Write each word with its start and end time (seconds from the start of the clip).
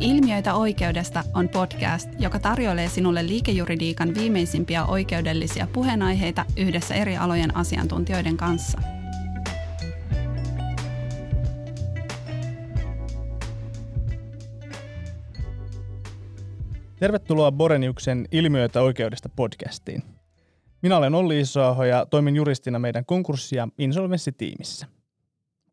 Ilmiöitä 0.00 0.54
oikeudesta 0.54 1.24
on 1.34 1.48
podcast, 1.48 2.08
joka 2.18 2.38
tarjoilee 2.38 2.88
sinulle 2.88 3.26
liikejuridiikan 3.26 4.14
viimeisimpiä 4.14 4.84
oikeudellisia 4.84 5.68
puheenaiheita 5.72 6.44
yhdessä 6.56 6.94
eri 6.94 7.16
alojen 7.16 7.56
asiantuntijoiden 7.56 8.36
kanssa. 8.36 8.78
Tervetuloa 16.96 17.52
Boreniuksen 17.52 18.28
Ilmiöitä 18.32 18.82
oikeudesta 18.82 19.28
podcastiin. 19.28 20.02
Minä 20.82 20.96
olen 20.96 21.14
Olli 21.14 21.40
Isoaho 21.40 21.84
ja 21.84 22.06
toimin 22.06 22.36
juristina 22.36 22.78
meidän 22.78 23.04
konkurssi- 23.04 23.56
ja 23.56 23.68
insolvenssitiimissä. 23.78 24.97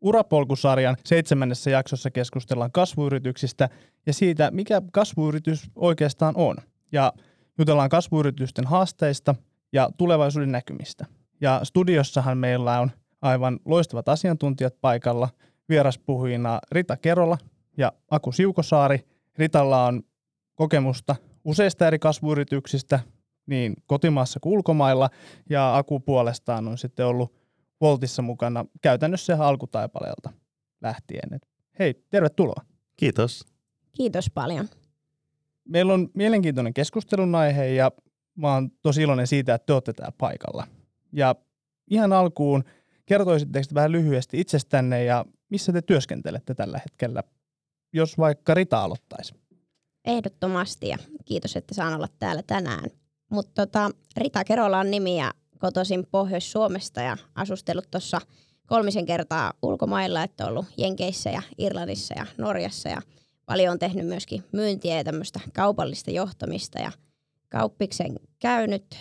Urapolkusarjan 0.06 0.96
seitsemännessä 1.04 1.70
jaksossa 1.70 2.10
keskustellaan 2.10 2.72
kasvuyrityksistä 2.72 3.68
ja 4.06 4.12
siitä, 4.12 4.50
mikä 4.50 4.82
kasvuyritys 4.92 5.70
oikeastaan 5.76 6.34
on. 6.36 6.56
Ja 6.92 7.12
jutellaan 7.58 7.88
kasvuyritysten 7.88 8.66
haasteista 8.66 9.34
ja 9.72 9.90
tulevaisuuden 9.98 10.52
näkymistä. 10.52 11.06
Ja 11.40 11.60
studiossahan 11.64 12.38
meillä 12.38 12.80
on 12.80 12.90
aivan 13.22 13.58
loistavat 13.64 14.08
asiantuntijat 14.08 14.74
paikalla. 14.80 15.28
Vieraspuhujina 15.68 16.60
Rita 16.72 16.96
Kerola 16.96 17.38
ja 17.76 17.92
Aku 18.10 18.32
Siukosaari. 18.32 19.06
Ritalla 19.38 19.86
on 19.86 20.02
kokemusta 20.54 21.16
useista 21.44 21.86
eri 21.86 21.98
kasvuyrityksistä, 21.98 23.00
niin 23.46 23.74
kotimaassa 23.86 24.40
kuin 24.40 24.52
ulkomailla, 24.52 25.10
ja 25.50 25.76
Aku 25.76 26.00
puolestaan 26.00 26.68
on 26.68 26.78
sitten 26.78 27.06
ollut 27.06 27.45
Voltissa 27.80 28.22
mukana 28.22 28.64
käytännössä 28.82 29.46
alkutaipaleelta 29.46 30.32
lähtien. 30.82 31.34
Et 31.34 31.48
hei, 31.78 32.04
tervetuloa. 32.10 32.64
Kiitos. 32.96 33.44
Kiitos 33.92 34.30
paljon. 34.34 34.68
Meillä 35.68 35.94
on 35.94 36.08
mielenkiintoinen 36.14 36.74
keskustelun 36.74 37.34
aihe 37.34 37.66
ja 37.66 37.92
mä 38.36 38.54
oon 38.54 38.70
tosi 38.82 39.02
iloinen 39.02 39.26
siitä, 39.26 39.54
että 39.54 39.66
te 39.66 39.72
olette 39.72 39.92
täällä 39.92 40.14
paikalla. 40.18 40.66
Ja 41.12 41.34
ihan 41.90 42.12
alkuun 42.12 42.64
kertoisitteko 43.06 43.66
vähän 43.74 43.92
lyhyesti 43.92 44.40
itsestänne 44.40 45.04
ja 45.04 45.24
missä 45.48 45.72
te 45.72 45.82
työskentelette 45.82 46.54
tällä 46.54 46.78
hetkellä, 46.78 47.22
jos 47.92 48.18
vaikka 48.18 48.54
Rita 48.54 48.82
aloittaisi? 48.82 49.34
Ehdottomasti 50.04 50.88
ja 50.88 50.98
kiitos, 51.24 51.56
että 51.56 51.74
saan 51.74 51.94
olla 51.94 52.08
täällä 52.18 52.42
tänään. 52.46 52.90
Mutta 53.30 53.66
tota, 53.66 53.90
Rita 54.16 54.44
Kerola 54.44 54.78
on 54.78 54.90
nimi 54.90 55.18
ja 55.18 55.32
kotoisin 55.58 56.06
Pohjois-Suomesta 56.10 57.00
ja 57.00 57.16
asustellut 57.34 57.90
tuossa 57.90 58.20
kolmisen 58.66 59.06
kertaa 59.06 59.52
ulkomailla, 59.62 60.22
että 60.22 60.46
ollut 60.46 60.66
Jenkeissä 60.78 61.30
ja 61.30 61.42
Irlannissa 61.58 62.14
ja 62.18 62.26
Norjassa 62.38 62.88
ja 62.88 63.02
paljon 63.46 63.72
on 63.72 63.78
tehnyt 63.78 64.06
myöskin 64.06 64.44
myyntiä 64.52 64.96
ja 64.96 65.04
tämmöistä 65.04 65.40
kaupallista 65.54 66.10
johtamista 66.10 66.78
ja 66.78 66.92
kauppiksen 67.48 68.16
käynyt 68.38 68.96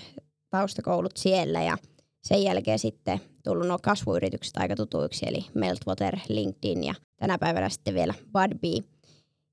taustakoulut 0.50 1.18
siellä 1.18 1.62
ja 1.62 1.78
sen 2.24 2.44
jälkeen 2.44 2.80
sitten 2.80 3.20
tullut 3.44 3.68
nuo 3.68 3.78
kasvuyritykset 3.84 4.58
aika 4.58 4.76
tutuiksi, 4.76 5.26
eli 5.28 5.46
Meltwater, 5.54 6.18
LinkedIn 6.30 6.84
ja 6.84 6.94
tänä 7.18 7.38
päivänä 7.38 7.70
sitten 7.70 7.94
vielä 7.94 8.14
Budbee. 8.34 8.90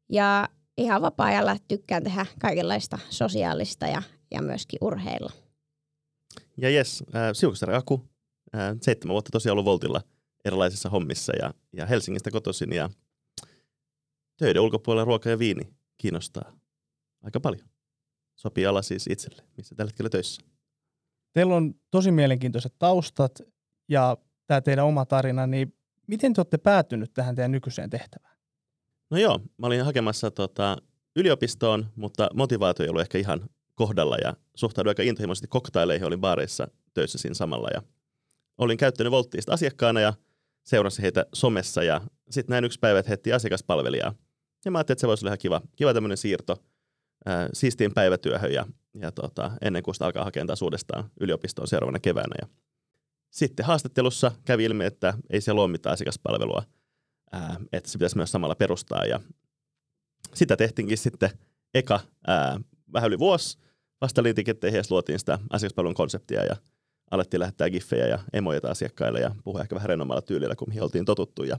Ja 0.09 0.49
ihan 0.79 1.03
vapaa-ajalla 1.03 1.57
tykkään 1.69 2.05
tehdä 2.05 2.27
kaikenlaista 2.41 2.99
sosiaalista 3.11 3.87
ja, 3.87 4.03
ja 4.31 4.43
myöskin 4.43 4.79
urheilla. 4.81 5.33
Ja 6.57 6.71
jes, 6.71 7.05
äh, 7.15 7.31
Siukasari 7.33 7.75
Aku, 7.75 8.09
äh, 8.55 8.77
seitsemän 8.81 9.13
vuotta 9.13 9.31
tosiaan 9.31 9.53
ollut 9.53 9.65
Voltilla 9.65 10.01
erilaisissa 10.45 10.89
hommissa 10.89 11.33
ja, 11.37 11.55
ja 11.73 11.87
Helsingistä 11.87 12.31
kotoisin 12.31 12.73
ja 12.73 12.91
töiden 14.37 14.63
ulkopuolella 14.63 15.05
ruoka 15.05 15.31
ja 15.31 15.39
viini 15.39 15.75
kiinnostaa 15.99 16.53
aika 17.23 17.41
paljon. 17.41 17.69
Sopii 18.35 18.67
ala 18.67 18.83
siis 18.83 19.07
itselle, 19.07 19.43
missä 19.57 19.75
tällä 19.75 19.89
hetkellä 19.89 20.11
töissä. 20.11 20.43
Teillä 21.33 21.55
on 21.55 21.75
tosi 21.91 22.11
mielenkiintoiset 22.11 22.75
taustat 22.79 23.43
ja 23.89 24.17
tämä 24.47 24.61
teidän 24.61 24.85
oma 24.85 25.05
tarina, 25.05 25.47
niin 25.47 25.75
miten 26.07 26.33
te 26.33 26.41
olette 26.41 26.59
päätynyt 26.59 27.13
tähän 27.15 27.35
teidän 27.35 27.53
nykyiseen 27.53 27.91
tehtävään? 27.91 28.37
No 29.11 29.19
joo, 29.19 29.41
mä 29.59 29.67
olin 29.67 29.85
hakemassa 29.85 30.31
tota, 30.31 30.77
yliopistoon, 31.17 31.87
mutta 31.97 32.29
motivaatio 32.35 32.85
ei 32.85 32.89
ollut 32.89 33.03
ehkä 33.03 33.19
ihan 33.19 33.49
kohdalla 33.75 34.17
ja 34.17 34.37
suhtauduin 34.55 34.91
aika 34.91 35.03
intohimoisesti 35.03 35.49
koktaileihin, 35.49 36.07
olin 36.07 36.21
baareissa 36.21 36.69
töissä 36.95 37.19
siinä 37.19 37.35
samalla 37.35 37.69
ja 37.75 37.83
olin 38.59 38.79
käyttänyt 38.79 39.11
Volttiista 39.11 39.53
asiakkaana 39.53 40.01
ja 40.01 40.15
seurasin 40.63 41.03
heitä 41.03 41.27
somessa 41.33 41.83
ja 41.83 42.01
sitten 42.31 42.53
näin 42.53 42.65
yksi 42.65 42.79
päivä, 42.79 42.99
että 42.99 43.19
he 43.27 43.35
asiakaspalvelijaa. 43.35 44.15
Ja 44.65 44.71
mä 44.71 44.79
ajattelin, 44.79 44.95
että 44.95 45.01
se 45.01 45.07
voisi 45.07 45.25
olla 45.25 45.31
ihan 45.31 45.39
kiva, 45.39 45.61
kiva 45.77 45.95
tämmöinen 45.95 46.17
siirto 46.17 46.65
ää, 47.27 47.49
siistiin 47.53 47.95
päivätyöhön 47.95 48.53
ja, 48.53 48.67
ja 48.95 49.13
tota, 49.13 49.51
ennen 49.63 49.83
kuin 49.83 49.95
sitä 49.95 50.07
alkaa 50.07 50.25
hakemaan 50.25 50.47
taas 50.47 50.63
uudestaan 50.63 51.11
yliopistoon 51.21 51.69
seuraavana 51.69 51.99
keväänä. 51.99 52.35
Ja 52.41 52.49
sitten 53.31 53.67
haastattelussa 53.67 54.33
kävi 54.45 54.65
ilmi, 54.65 54.85
että 54.85 55.15
ei 55.31 55.41
siellä 55.41 55.63
ole 55.63 55.71
mitään 55.71 55.93
asiakaspalvelua, 55.93 56.63
ää, 57.33 57.57
että 57.73 57.91
se 57.91 57.99
pitäisi 57.99 58.17
myös 58.17 58.33
samalla 58.33 58.55
perustaa 58.55 59.05
ja 59.05 59.21
sitä 60.35 60.57
tehtiinkin 60.57 60.99
sitten 60.99 61.31
eka 61.75 62.01
ää, 62.27 62.61
vähän 62.93 63.09
yli 63.09 63.19
vuosi 63.19 63.59
vasta 64.03 64.23
liitiketteihin 64.23 64.77
ja 64.77 64.83
luotiin 64.91 65.19
sitä 65.19 65.39
asiakaspalvelun 65.51 65.95
konseptia 65.95 66.45
ja 66.45 66.57
alettiin 67.11 67.41
lähettää 67.41 67.71
giffejä 67.71 68.07
ja 68.07 68.19
emoja 68.33 68.61
asiakkaille 68.69 69.21
ja 69.21 69.35
puhua 69.45 69.61
ehkä 69.61 69.75
vähän 69.75 69.89
rennommalla 69.89 70.23
tyylillä, 70.23 70.57
kun 70.57 70.69
mihin 70.69 70.83
oltiin 70.83 71.05
totuttu. 71.05 71.45
Ja 71.45 71.59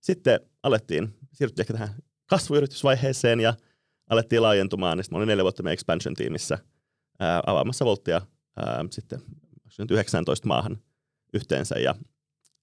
sitten 0.00 0.40
alettiin, 0.62 1.14
siirryttiin 1.32 1.62
ehkä 1.62 1.72
tähän 1.72 1.94
kasvuyritysvaiheeseen 2.26 3.40
ja 3.40 3.54
alettiin 4.10 4.42
laajentumaan. 4.42 4.98
Sitten 4.98 5.14
mä 5.14 5.18
olin 5.18 5.28
neljä 5.28 5.44
vuotta 5.44 5.62
meidän 5.62 5.72
expansion-tiimissä 5.74 6.58
ää, 7.20 7.42
avaamassa 7.46 7.84
volttia 7.84 8.20
ää, 8.56 8.84
sitten 8.90 9.20
19 9.90 10.48
maahan 10.48 10.78
yhteensä. 11.34 11.78
Ja 11.78 11.94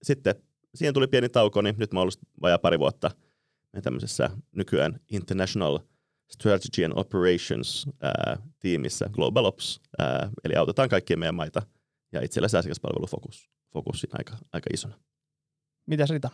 sitten 0.03 0.35
siihen 0.75 0.93
tuli 0.93 1.07
pieni 1.07 1.29
tauko, 1.29 1.61
niin 1.61 1.75
nyt 1.77 1.93
mä 1.93 1.99
oon 1.99 2.03
ollut 2.03 2.19
vajaa 2.41 2.59
pari 2.59 2.79
vuotta 2.79 3.11
tämmöisessä 3.83 4.29
nykyään 4.51 4.99
International– 5.11 5.79
Strategy 6.31 6.85
and 6.85 6.93
Operations 6.95 7.85
ää, 8.01 8.37
tiimissä 8.59 9.09
Global 9.11 9.45
Ops, 9.45 9.81
ää, 9.99 10.29
eli 10.43 10.55
autetaan 10.55 10.89
kaikkia 10.89 11.17
meidän 11.17 11.35
maita 11.35 11.61
ja 12.11 12.21
itsellä 12.21 12.45
asiakaspalvelufokus 12.45 13.53
fokus 13.73 14.01
siinä 14.01 14.15
aika, 14.17 14.37
aika 14.53 14.69
isona. 14.73 14.99
Mitäs 15.87 16.09
Rita? 16.09 16.29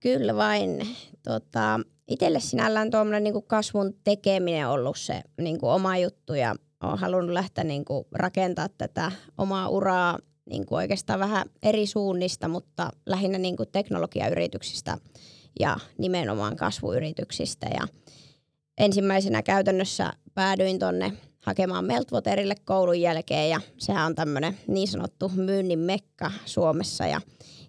Kyllä 0.00 0.34
vain. 0.34 0.96
Tota, 1.22 1.80
itselle 2.08 2.40
sinällään 2.40 2.90
tuommoinen 2.90 3.24
niin 3.24 3.42
kasvun 3.46 3.94
tekeminen 4.04 4.66
on 4.66 4.72
ollut 4.72 4.98
se 4.98 5.22
niin 5.40 5.58
kuin 5.58 5.70
oma 5.70 5.98
juttu 5.98 6.34
ja 6.34 6.54
olen 6.82 6.98
halunnut 6.98 7.32
lähteä 7.32 7.64
niin 7.64 7.84
kuin 7.84 8.04
rakentaa 8.12 8.68
tätä 8.68 9.12
omaa 9.38 9.68
uraa 9.68 10.18
niin 10.50 10.66
kuin 10.66 10.76
oikeastaan 10.76 11.20
vähän 11.20 11.46
eri 11.62 11.86
suunnista, 11.86 12.48
mutta 12.48 12.90
lähinnä 13.06 13.38
niin 13.38 13.56
kuin 13.56 13.68
teknologiayrityksistä 13.72 14.98
ja 15.60 15.76
nimenomaan 15.98 16.56
kasvuyrityksistä. 16.56 17.66
Ja 17.66 17.88
ensimmäisenä 18.78 19.42
käytännössä 19.42 20.12
päädyin 20.34 20.78
tonne 20.78 21.12
hakemaan 21.40 21.84
Meltwaterille 21.84 22.54
koulun 22.64 23.00
jälkeen 23.00 23.50
ja 23.50 23.60
sehän 23.78 24.06
on 24.06 24.14
tämmöinen 24.14 24.58
niin 24.66 24.88
sanottu 24.88 25.32
myynnin 25.34 25.78
mekka 25.78 26.30
Suomessa 26.46 27.06
ja, 27.06 27.20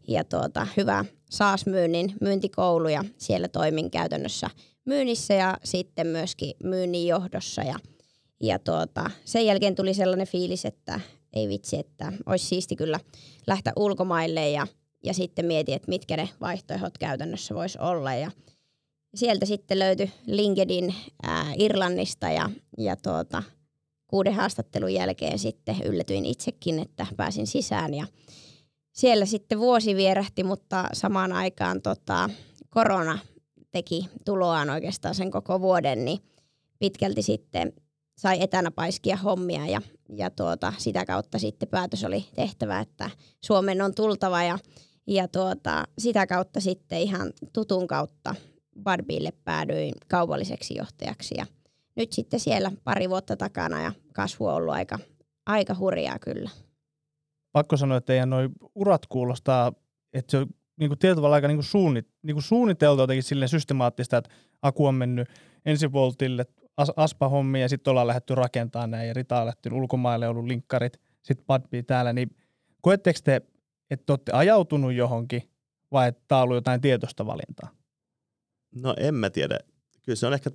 ja 0.07 0.23
tuota, 0.23 0.67
hyvä 0.77 1.05
SaaS-myynnin 1.29 2.13
myyntikoulu 2.21 2.87
ja 2.87 3.05
siellä 3.17 3.47
toimin 3.47 3.91
käytännössä 3.91 4.49
myynnissä 4.85 5.33
ja 5.33 5.57
sitten 5.63 6.07
myöskin 6.07 6.53
myynnin 6.63 7.07
johdossa 7.07 7.61
ja, 7.61 7.75
ja 8.41 8.59
tuota, 8.59 9.11
sen 9.25 9.45
jälkeen 9.45 9.75
tuli 9.75 9.93
sellainen 9.93 10.27
fiilis, 10.27 10.65
että 10.65 10.99
ei 11.33 11.47
vitsi, 11.47 11.79
että 11.79 12.13
olisi 12.25 12.45
siisti 12.45 12.75
kyllä 12.75 12.99
lähteä 13.47 13.73
ulkomaille 13.75 14.49
ja, 14.49 14.67
ja 15.03 15.13
sitten 15.13 15.45
mietin, 15.45 15.75
että 15.75 15.89
mitkä 15.89 16.17
ne 16.17 16.29
vaihtoehdot 16.41 16.97
käytännössä 16.97 17.55
voisi 17.55 17.79
olla 17.81 18.13
ja 18.15 18.31
sieltä 19.15 19.45
sitten 19.45 19.79
löytyi 19.79 20.11
LinkedIn 20.27 20.95
ää, 21.23 21.53
Irlannista 21.57 22.29
ja, 22.29 22.49
ja 22.77 22.95
tuota, 22.95 23.43
kuuden 24.07 24.33
haastattelun 24.33 24.93
jälkeen 24.93 25.39
sitten 25.39 25.75
yllätyin 25.83 26.25
itsekin, 26.25 26.79
että 26.79 27.07
pääsin 27.17 27.47
sisään 27.47 27.93
ja 27.93 28.07
siellä 28.91 29.25
sitten 29.25 29.59
vuosi 29.59 29.95
vierähti, 29.95 30.43
mutta 30.43 30.89
samaan 30.93 31.33
aikaan 31.33 31.81
tota, 31.81 32.29
korona 32.69 33.19
teki 33.71 34.09
tuloaan 34.25 34.69
oikeastaan 34.69 35.15
sen 35.15 35.31
koko 35.31 35.61
vuoden, 35.61 36.05
niin 36.05 36.19
pitkälti 36.79 37.21
sitten 37.21 37.73
sai 38.17 38.41
etänä 38.41 38.71
paiskia 38.71 39.17
hommia 39.17 39.65
ja, 39.65 39.81
ja 40.15 40.29
tuota, 40.29 40.73
sitä 40.77 41.05
kautta 41.05 41.39
sitten 41.39 41.69
päätös 41.69 42.03
oli 42.03 42.25
tehtävä, 42.35 42.79
että 42.79 43.09
Suomen 43.45 43.81
on 43.81 43.95
tultava 43.95 44.43
ja, 44.43 44.59
ja 45.07 45.27
tuota, 45.27 45.83
sitä 45.97 46.27
kautta 46.27 46.59
sitten 46.59 46.99
ihan 46.99 47.33
tutun 47.53 47.87
kautta 47.87 48.35
Barbille 48.79 49.33
päädyin 49.43 49.93
kaupalliseksi 50.07 50.75
johtajaksi 50.75 51.35
ja 51.37 51.45
nyt 51.95 52.13
sitten 52.13 52.39
siellä 52.39 52.71
pari 52.83 53.09
vuotta 53.09 53.37
takana 53.37 53.81
ja 53.81 53.91
kasvu 54.13 54.45
on 54.45 54.53
ollut 54.53 54.73
aika, 54.73 54.99
aika 55.45 55.75
hurjaa 55.79 56.19
kyllä. 56.19 56.49
Pakko 57.51 57.77
sanoa, 57.77 57.97
että 57.97 58.07
teidän 58.07 58.29
noi 58.29 58.49
urat 58.75 59.05
kuulostaa, 59.05 59.73
että 60.13 60.31
se 60.31 60.47
niin 60.79 60.89
kuin 60.89 60.99
tietyllä 60.99 61.15
tavalla 61.15 61.35
aika 61.35 61.47
niin 61.47 61.57
kuin 61.57 61.65
suunnit, 61.65 62.07
niin 62.23 62.35
kuin 62.35 62.43
suunniteltu 62.43 63.01
jotenkin 63.01 63.23
silleen 63.23 63.49
systemaattista, 63.49 64.17
että 64.17 64.29
Aku 64.61 64.85
on 64.85 64.95
mennyt 64.95 65.29
ensi 65.65 65.91
voltille 65.91 66.45
as, 66.77 66.91
aspa-hommia 66.95 67.61
ja 67.61 67.69
sitten 67.69 67.91
ollaan 67.91 68.07
lähdetty 68.07 68.35
rakentamaan 68.35 68.91
näin 68.91 69.07
ja 69.07 69.13
Rita 69.13 69.39
on 69.39 69.45
lähtenyt 69.45 69.79
ulkomaille, 69.79 70.27
ollut 70.27 70.45
linkkarit, 70.45 71.01
sitten 71.21 71.45
Padbi 71.45 71.83
täällä, 71.83 72.13
niin 72.13 72.35
koetteko 72.81 73.19
te, 73.23 73.41
että 73.89 74.13
olette 74.13 74.31
ajautunut 74.31 74.93
johonkin 74.93 75.49
vai 75.91 76.07
että 76.07 76.23
tämä 76.27 76.39
on 76.39 76.43
ollut 76.43 76.57
jotain 76.57 76.81
tietoista 76.81 77.25
valintaa? 77.25 77.78
No 78.75 78.93
en 78.97 79.15
mä 79.15 79.29
tiedä. 79.29 79.59
Kyllä 80.01 80.15
se 80.15 80.27
on 80.27 80.33
ehkä, 80.33 80.49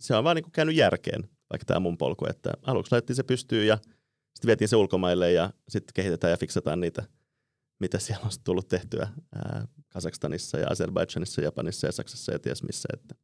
se 0.00 0.16
on 0.16 0.24
vaan 0.24 0.36
niin 0.36 0.44
kuin 0.44 0.52
käynyt 0.52 0.76
järkeen, 0.76 1.28
vaikka 1.50 1.64
tämä 1.64 1.80
mun 1.80 1.98
polku, 1.98 2.26
että 2.26 2.52
aluksi 2.62 2.92
laitettiin 2.92 3.16
se 3.16 3.22
pystyyn 3.22 3.66
ja 3.66 3.76
sitten 4.34 4.46
vietiin 4.46 4.68
se 4.68 4.76
ulkomaille 4.76 5.32
ja 5.32 5.50
sitten 5.68 5.94
kehitetään 5.94 6.30
ja 6.30 6.36
fiksataan 6.36 6.80
niitä, 6.80 7.02
mitä 7.80 7.98
siellä 8.04 8.24
on 8.24 8.30
tullut 8.44 8.68
tehtyä 8.68 9.08
ää, 9.34 9.66
Kazakstanissa 9.88 10.58
ja 10.58 10.66
Azerbaidžanissa, 10.66 11.42
Japanissa 11.42 11.86
ja 11.86 11.92
Saksassa 11.92 12.32
ja 12.32 12.38
ties 12.38 12.62
missä. 12.62 12.88
Että 12.94 13.14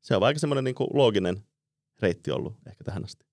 se 0.00 0.16
on 0.16 0.22
aika 0.22 0.40
semmoinen 0.40 0.64
niin 0.64 0.74
looginen 0.94 1.42
reitti 2.02 2.30
ollut 2.30 2.56
ehkä 2.66 2.84
tähän 2.84 3.04
asti. 3.04 3.26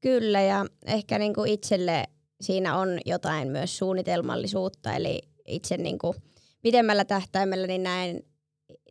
Kyllä 0.00 0.40
ja 0.40 0.66
ehkä 0.86 1.18
niin 1.18 1.34
kuin 1.34 1.50
itselle 1.50 2.04
siinä 2.40 2.76
on 2.76 2.98
jotain 3.06 3.48
myös 3.48 3.78
suunnitelmallisuutta, 3.78 4.92
eli 4.92 5.22
itse 5.46 5.76
niin 5.76 5.98
kuin 5.98 6.16
pidemmällä 6.62 7.04
tähtäimellä 7.04 7.66
niin 7.66 7.82
näen 7.82 8.22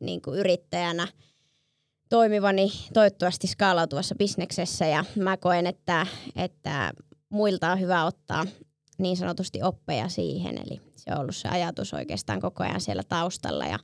niin 0.01 0.21
kuin 0.21 0.39
yrittäjänä 0.39 1.07
toimivani 2.09 2.71
toivottavasti 2.93 3.47
skaalautuvassa 3.47 4.15
bisneksessä 4.15 4.85
ja 4.85 5.05
mä 5.15 5.37
koen, 5.37 5.67
että, 5.67 6.07
että 6.35 6.91
muilta 7.29 7.71
on 7.71 7.79
hyvä 7.79 8.05
ottaa 8.05 8.45
niin 8.97 9.17
sanotusti 9.17 9.63
oppeja 9.63 10.09
siihen, 10.09 10.57
eli 10.57 10.81
se 10.95 11.11
on 11.11 11.19
ollut 11.19 11.35
se 11.35 11.49
ajatus 11.49 11.93
oikeastaan 11.93 12.41
koko 12.41 12.63
ajan 12.63 12.81
siellä 12.81 13.03
taustalla 13.03 13.65
ja 13.65 13.79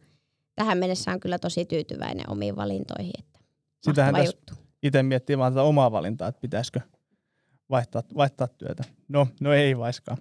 tähän 0.56 0.77
mennessä 0.77 1.12
on 1.12 1.19
kyllä 1.19 1.39
tosi 1.39 1.65
tyytyväinen 1.65 2.30
omiin 2.30 2.56
valintoihin, 2.56 3.13
että 3.19 3.39
Sitähän 3.81 4.15
tässä 4.15 4.38
itse 4.83 5.03
miettii 5.03 5.38
vaan 5.38 5.53
tätä 5.53 5.63
omaa 5.63 5.91
valintaa, 5.91 6.27
että 6.27 6.41
pitäisikö 6.41 6.81
vaihtaa, 7.69 8.03
vaihtaa 8.15 8.47
työtä. 8.47 8.83
No, 9.07 9.27
no 9.41 9.53
ei 9.53 9.77
vaiskaan. 9.77 10.18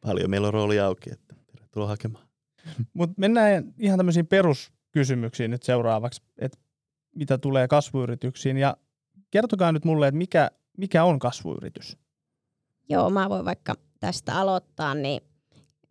Paljon 0.00 0.30
meillä 0.30 0.46
on 0.46 0.54
rooli 0.54 0.80
auki, 0.80 1.10
että 1.12 1.34
tervetuloa 1.46 1.88
hakemaan. 1.88 2.28
Mutta 2.94 3.14
mennään 3.18 3.74
ihan 3.78 3.98
tämmöisiin 3.98 4.26
peruskysymyksiin 4.94 5.50
nyt 5.50 5.62
seuraavaksi, 5.62 6.22
että 6.38 6.58
mitä 7.16 7.38
tulee 7.38 7.68
kasvuyrityksiin. 7.68 8.56
Ja 8.56 8.76
kertokaa 9.30 9.72
nyt 9.72 9.84
mulle, 9.84 10.08
että 10.08 10.18
mikä, 10.18 10.50
mikä 10.78 11.04
on 11.04 11.18
kasvuyritys? 11.18 11.98
Joo, 12.88 13.10
mä 13.10 13.28
voin 13.28 13.44
vaikka 13.44 13.74
tästä 14.00 14.34
aloittaa, 14.34 14.94
niin 14.94 15.20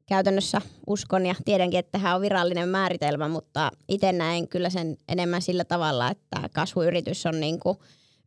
käytännössä 0.07 0.61
uskon 0.87 1.25
ja 1.25 1.35
tiedänkin, 1.45 1.79
että 1.79 1.91
tähän 1.91 2.15
on 2.15 2.21
virallinen 2.21 2.69
määritelmä, 2.69 3.27
mutta 3.27 3.71
itse 3.87 4.11
näen 4.11 4.47
kyllä 4.47 4.69
sen 4.69 4.97
enemmän 5.07 5.41
sillä 5.41 5.65
tavalla, 5.65 6.11
että 6.11 6.49
kasvuyritys 6.53 7.25
on 7.25 7.39
niin 7.39 7.59
kuin 7.59 7.77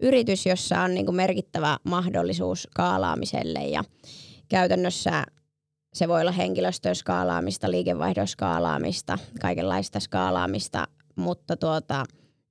yritys, 0.00 0.46
jossa 0.46 0.80
on 0.80 0.94
niin 0.94 1.06
kuin 1.06 1.16
merkittävä 1.16 1.78
mahdollisuus 1.84 2.62
skaalaamiselle 2.62 3.64
ja 3.64 3.84
käytännössä 4.48 5.24
se 5.96 6.08
voi 6.08 6.20
olla 6.20 6.32
henkilöstön 6.32 6.94
skaalaamista, 6.94 7.70
liikevaihdon 7.70 8.28
skaalaamista, 8.28 9.18
kaikenlaista 9.40 10.00
skaalaamista, 10.00 10.88
mutta 11.16 11.56
tuota, 11.56 12.04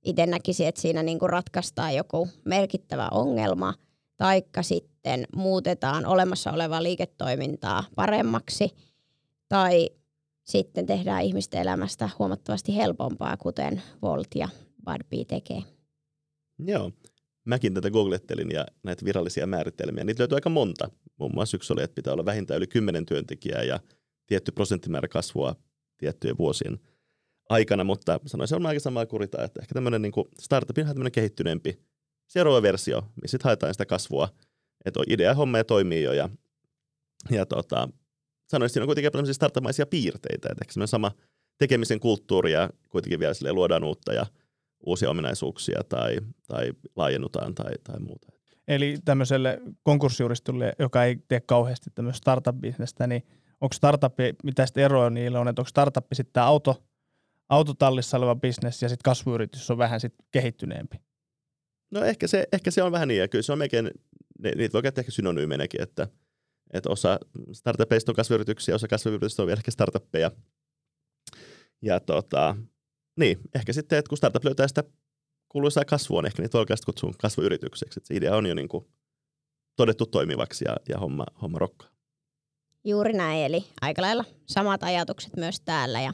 itse 0.04 0.26
näkisin, 0.26 0.68
että 0.68 0.80
siinä 0.80 1.02
niin 1.02 1.18
kuin 1.18 1.30
ratkaistaan 1.30 1.94
joku 1.94 2.28
merkittävä 2.44 3.08
ongelma, 3.10 3.74
taikka 4.16 4.62
sitten 4.62 5.24
muutetaan 5.36 6.06
olemassa 6.06 6.52
olevaa 6.52 6.82
liiketoimintaa 6.82 7.84
paremmaksi, 7.94 8.70
tai 9.48 9.90
sitten 10.44 10.86
tehdään 10.86 11.22
ihmisten 11.22 11.60
elämästä 11.60 12.10
huomattavasti 12.18 12.76
helpompaa, 12.76 13.36
kuten 13.36 13.82
Volt 14.02 14.28
ja 14.34 14.48
Budbee 14.84 15.24
tekee. 15.24 15.62
Joo. 16.58 16.92
Mäkin 17.44 17.74
tätä 17.74 17.90
googlettelin 17.90 18.50
ja 18.50 18.66
näitä 18.82 19.04
virallisia 19.04 19.46
määritelmiä. 19.46 20.04
Niitä 20.04 20.20
löytyy 20.20 20.36
aika 20.36 20.50
monta. 20.50 20.90
Muun 21.18 21.34
muassa 21.34 21.56
yksi 21.56 21.72
oli, 21.72 21.82
että 21.82 21.94
pitää 21.94 22.12
olla 22.12 22.24
vähintään 22.24 22.58
yli 22.58 22.66
10 22.66 23.06
työntekijää 23.06 23.62
ja 23.62 23.80
tietty 24.26 24.52
prosenttimäärä 24.52 25.08
kasvua 25.08 25.56
tiettyjen 25.98 26.38
vuosien 26.38 26.78
aikana, 27.48 27.84
mutta 27.84 28.20
sanoisin, 28.26 28.56
on 28.56 28.66
aika 28.66 28.80
samaa 28.80 29.06
kurita, 29.06 29.44
että 29.44 29.60
ehkä 29.60 29.74
tämmöinen 29.74 30.02
niin 30.02 30.12
startup 30.40 30.78
on 30.78 30.86
tämmöinen 30.86 31.12
kehittyneempi 31.12 31.78
seuraava 32.26 32.62
versio, 32.62 33.02
missä 33.22 33.38
haetaan 33.44 33.74
sitä 33.74 33.86
kasvua, 33.86 34.28
että 34.84 35.00
idea 35.06 35.34
homma 35.34 35.64
toimii 35.64 36.02
jo 36.02 36.12
ja, 36.12 36.28
ja 37.30 37.46
tota, 37.46 37.88
sanoisin, 38.50 38.72
siinä 38.72 38.84
on 38.84 38.88
kuitenkin 38.88 39.12
tämmöisiä 39.12 39.34
startup 39.34 39.64
piirteitä, 39.90 40.48
että 40.50 40.64
ehkä 40.64 40.86
sama 40.86 41.12
tekemisen 41.58 42.00
kulttuuri 42.00 42.52
ja 42.52 42.70
kuitenkin 42.88 43.20
vielä 43.20 43.34
sille 43.34 43.52
luodaan 43.52 43.84
uutta 43.84 44.12
ja 44.12 44.26
uusia 44.86 45.10
ominaisuuksia 45.10 45.80
tai, 45.88 46.18
tai 46.48 46.72
laajennutaan 46.96 47.54
tai, 47.54 47.72
tai 47.84 48.00
muuta. 48.00 48.35
Eli 48.68 48.98
tämmöiselle 49.04 49.60
konkurssiuristulle, 49.82 50.72
joka 50.78 51.04
ei 51.04 51.16
tee 51.28 51.40
kauheasti 51.40 51.90
tämmöistä 51.94 52.18
startup-bisnestä, 52.18 53.06
niin 53.06 53.22
onko 53.60 53.72
startup, 53.72 54.14
mitä 54.44 54.66
sitten 54.66 54.84
eroa 54.84 55.10
niillä 55.10 55.40
on, 55.40 55.48
että 55.48 55.62
onko 55.62 55.68
startup 55.68 56.06
sitten 56.12 56.32
tämä 56.32 56.46
auto, 56.46 56.84
autotallissa 57.48 58.16
oleva 58.16 58.34
bisnes 58.34 58.82
ja 58.82 58.88
sitten 58.88 59.04
kasvuyritys 59.04 59.70
on 59.70 59.78
vähän 59.78 60.00
sitten 60.00 60.26
kehittyneempi? 60.32 60.96
No 61.90 62.04
ehkä 62.04 62.26
se, 62.26 62.46
ehkä 62.52 62.70
se 62.70 62.82
on 62.82 62.92
vähän 62.92 63.08
niin, 63.08 63.20
ja 63.20 63.28
kyllä 63.28 63.42
se 63.42 63.52
on 63.52 63.58
melkein, 63.58 63.90
niitä 64.56 64.72
voi 64.72 64.82
käyttää 64.82 65.02
ehkä 65.02 65.12
synonyymenäkin, 65.12 65.82
että, 65.82 66.08
että 66.72 66.90
osa 66.90 67.18
startupeista 67.52 68.12
on 68.12 68.16
kasvuyrityksiä, 68.16 68.74
osa 68.74 68.88
kasvuyrityksistä 68.88 69.42
on 69.42 69.46
vielä 69.46 69.58
ehkä 69.58 69.70
startuppeja. 69.70 70.30
Ja 71.82 72.00
tota, 72.00 72.56
niin, 73.16 73.38
ehkä 73.54 73.72
sitten, 73.72 73.98
että 73.98 74.08
kun 74.08 74.18
startup 74.18 74.44
löytää 74.44 74.68
sitä 74.68 74.84
kuuluisaa 75.56 75.84
kasvua, 75.84 76.22
niin 76.22 76.26
ehkä 76.26 76.42
niitä 76.42 76.58
oikeasti 76.58 76.86
kutsuu 76.86 77.14
kasvuyritykseksi. 77.18 77.98
Että 77.98 78.08
se 78.08 78.14
idea 78.14 78.36
on 78.36 78.46
jo 78.46 78.54
niin 78.54 78.68
kuin 78.68 78.86
todettu 79.76 80.06
toimivaksi 80.06 80.64
ja, 80.64 80.76
ja 80.88 80.98
homma, 80.98 81.26
homma 81.42 81.58
rokkaa. 81.58 81.88
Juuri 82.84 83.12
näin, 83.12 83.44
eli 83.44 83.64
aika 83.80 84.02
lailla 84.02 84.24
samat 84.46 84.82
ajatukset 84.82 85.36
myös 85.36 85.60
täällä. 85.60 86.00
Ja 86.00 86.12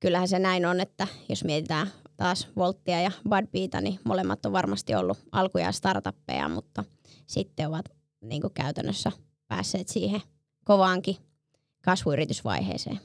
kyllähän 0.00 0.28
se 0.28 0.38
näin 0.38 0.66
on, 0.66 0.80
että 0.80 1.06
jos 1.28 1.44
mietitään 1.44 1.86
taas 2.16 2.48
Volttia 2.56 3.00
ja 3.00 3.10
Budbeata, 3.28 3.80
niin 3.80 3.98
molemmat 4.04 4.46
on 4.46 4.52
varmasti 4.52 4.94
ollut 4.94 5.18
alkujaan 5.32 5.72
startuppeja, 5.72 6.48
mutta 6.48 6.84
sitten 7.26 7.68
ovat 7.68 7.84
niin 8.20 8.40
kuin 8.40 8.54
käytännössä 8.54 9.12
päässeet 9.48 9.88
siihen 9.88 10.20
kovaankin 10.64 11.16
kasvuyritysvaiheeseen. 11.84 13.00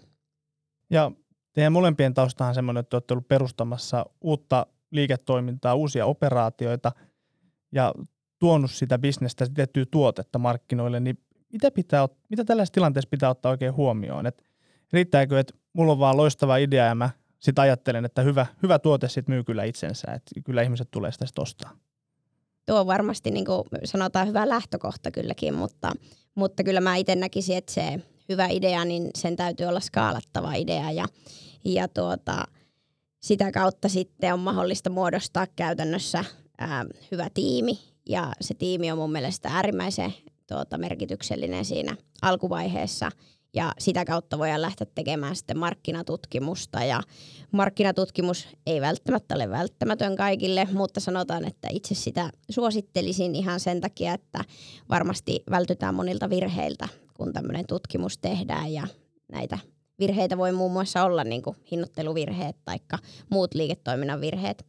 Ja 0.89 1.11
teidän 1.53 1.73
molempien 1.73 2.13
taustahan 2.13 2.55
semmoinen, 2.55 2.81
että 2.81 2.95
olette 2.97 3.13
ollut 3.13 3.27
perustamassa 3.27 4.05
uutta 4.21 4.65
liiketoimintaa, 4.91 5.75
uusia 5.75 6.05
operaatioita 6.05 6.91
ja 7.71 7.93
tuonut 8.39 8.71
sitä 8.71 8.99
bisnestä, 8.99 9.47
tiettyä 9.53 9.85
tuotetta 9.91 10.39
markkinoille, 10.39 10.99
niin 10.99 11.19
mitä, 11.53 11.71
pitää, 11.71 12.07
mitä 12.29 12.45
tällaisessa 12.45 12.73
tilanteessa 12.73 13.09
pitää 13.09 13.29
ottaa 13.29 13.51
oikein 13.51 13.75
huomioon? 13.75 14.25
Et 14.25 14.43
riittääkö, 14.93 15.39
että 15.39 15.53
mulla 15.73 15.91
on 15.91 15.99
vaan 15.99 16.17
loistava 16.17 16.57
idea 16.57 16.85
ja 16.85 16.95
mä 16.95 17.09
sitten 17.39 17.61
ajattelen, 17.61 18.05
että 18.05 18.21
hyvä, 18.21 18.45
hyvä 18.63 18.79
tuote 18.79 19.09
sitten 19.09 19.35
myy 19.35 19.43
kyllä 19.43 19.63
itsensä, 19.63 20.11
että 20.11 20.41
kyllä 20.45 20.61
ihmiset 20.61 20.91
tulee 20.91 21.11
sitä 21.11 21.25
sitten 21.25 21.41
ostaa. 21.41 21.71
Tuo 22.65 22.79
on 22.79 22.87
varmasti 22.87 23.31
niin 23.31 23.45
kuin 23.45 23.63
sanotaan 23.83 24.27
hyvä 24.27 24.49
lähtökohta 24.49 25.11
kylläkin, 25.11 25.53
mutta, 25.53 25.91
mutta 26.35 26.63
kyllä 26.63 26.81
mä 26.81 26.95
itse 26.95 27.15
näkisin, 27.15 27.57
että 27.57 27.73
se 27.73 27.99
hyvä 28.29 28.47
idea, 28.47 28.85
niin 28.85 29.09
sen 29.15 29.35
täytyy 29.35 29.65
olla 29.65 29.79
skaalattava 29.79 30.53
idea 30.53 30.91
ja, 30.91 31.05
ja 31.65 31.87
tuota, 31.87 32.43
sitä 33.27 33.51
kautta 33.51 33.89
sitten 33.89 34.33
on 34.33 34.39
mahdollista 34.39 34.89
muodostaa 34.89 35.47
käytännössä 35.55 36.25
ää, 36.57 36.85
hyvä 37.11 37.27
tiimi. 37.33 37.79
Ja 38.09 38.33
se 38.41 38.53
tiimi 38.53 38.91
on 38.91 38.97
mun 38.97 39.11
mielestä 39.11 39.49
äärimmäisen 39.49 40.13
tuota, 40.47 40.77
merkityksellinen 40.77 41.65
siinä 41.65 41.97
alkuvaiheessa– 42.21 43.11
ja 43.53 43.73
sitä 43.79 44.05
kautta 44.05 44.37
voidaan 44.37 44.61
lähteä 44.61 44.87
tekemään 44.95 45.35
sitten 45.35 45.57
markkinatutkimusta. 45.57 46.83
Ja 46.83 47.01
markkinatutkimus 47.51 48.47
ei 48.65 48.81
välttämättä 48.81 49.35
ole 49.35 49.49
välttämätön 49.49 50.15
kaikille, 50.15 50.67
mutta 50.73 50.99
sanotaan, 50.99 51.45
että 51.45 51.67
itse 51.71 51.95
sitä 51.95 52.29
suosittelisin 52.49 53.35
ihan 53.35 53.59
sen 53.59 53.81
takia, 53.81 54.13
että 54.13 54.43
varmasti 54.89 55.43
vältytään 55.51 55.95
monilta 55.95 56.29
virheiltä, 56.29 56.87
kun 57.13 57.33
tämmöinen 57.33 57.67
tutkimus 57.67 58.17
tehdään 58.17 58.73
ja 58.73 58.87
näitä 59.31 59.59
virheitä 59.99 60.37
voi 60.37 60.51
muun 60.51 60.71
muassa 60.71 61.03
olla 61.03 61.23
niin 61.23 61.41
kuin 61.41 61.55
hinnoitteluvirheet 61.71 62.55
tai 62.65 62.77
muut 63.29 63.53
liiketoiminnan 63.53 64.21
virheet. 64.21 64.65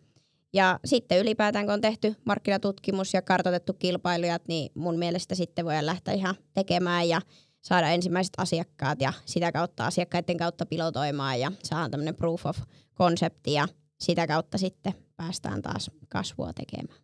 Ja 0.53 0.81
sitten 0.85 1.19
ylipäätään, 1.19 1.65
kun 1.65 1.75
on 1.75 1.81
tehty 1.81 2.15
markkinatutkimus 2.25 3.15
ja 3.15 3.23
kartoitettu 3.23 3.73
kilpailijat, 3.75 4.43
niin 4.49 4.73
mun 4.75 4.99
mielestä 4.99 5.35
sitten 5.35 5.65
voidaan 5.65 5.87
lähteä 5.87 6.15
ihan 6.15 6.35
tekemään 6.55 7.09
ja 7.09 7.21
saada 7.61 7.89
ensimmäiset 7.91 8.33
asiakkaat 8.37 9.01
ja 9.01 9.13
sitä 9.25 9.53
kautta 9.53 9.87
asiakkaiden 9.87 10.37
kautta 10.37 10.67
pilotoimaan 10.67 11.41
ja 11.41 11.53
saadaan 11.63 11.91
tämmöinen 11.91 12.15
proof 12.15 12.47
of 12.47 12.59
concept 12.95 13.47
ja 13.47 13.69
sitä 14.01 14.27
kautta 14.27 14.59
sitten 14.59 14.95
päästään 15.17 15.63
taas 15.63 15.91
kasvua 16.09 16.53
tekemään. 16.53 17.01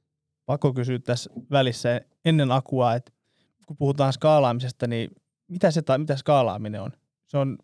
Pakko 0.46 0.72
kysyä 0.72 0.98
tässä 0.98 1.30
välissä 1.50 2.00
ennen 2.24 2.52
akua, 2.52 2.94
että 2.94 3.12
kun 3.66 3.76
puhutaan 3.76 4.12
skaalaamisesta, 4.12 4.86
niin 4.86 5.10
mitä, 5.48 5.70
se, 5.70 5.82
mitä 5.98 6.16
skaalaaminen 6.16 6.80
on? 6.80 6.92
Se 7.26 7.38
on 7.38 7.58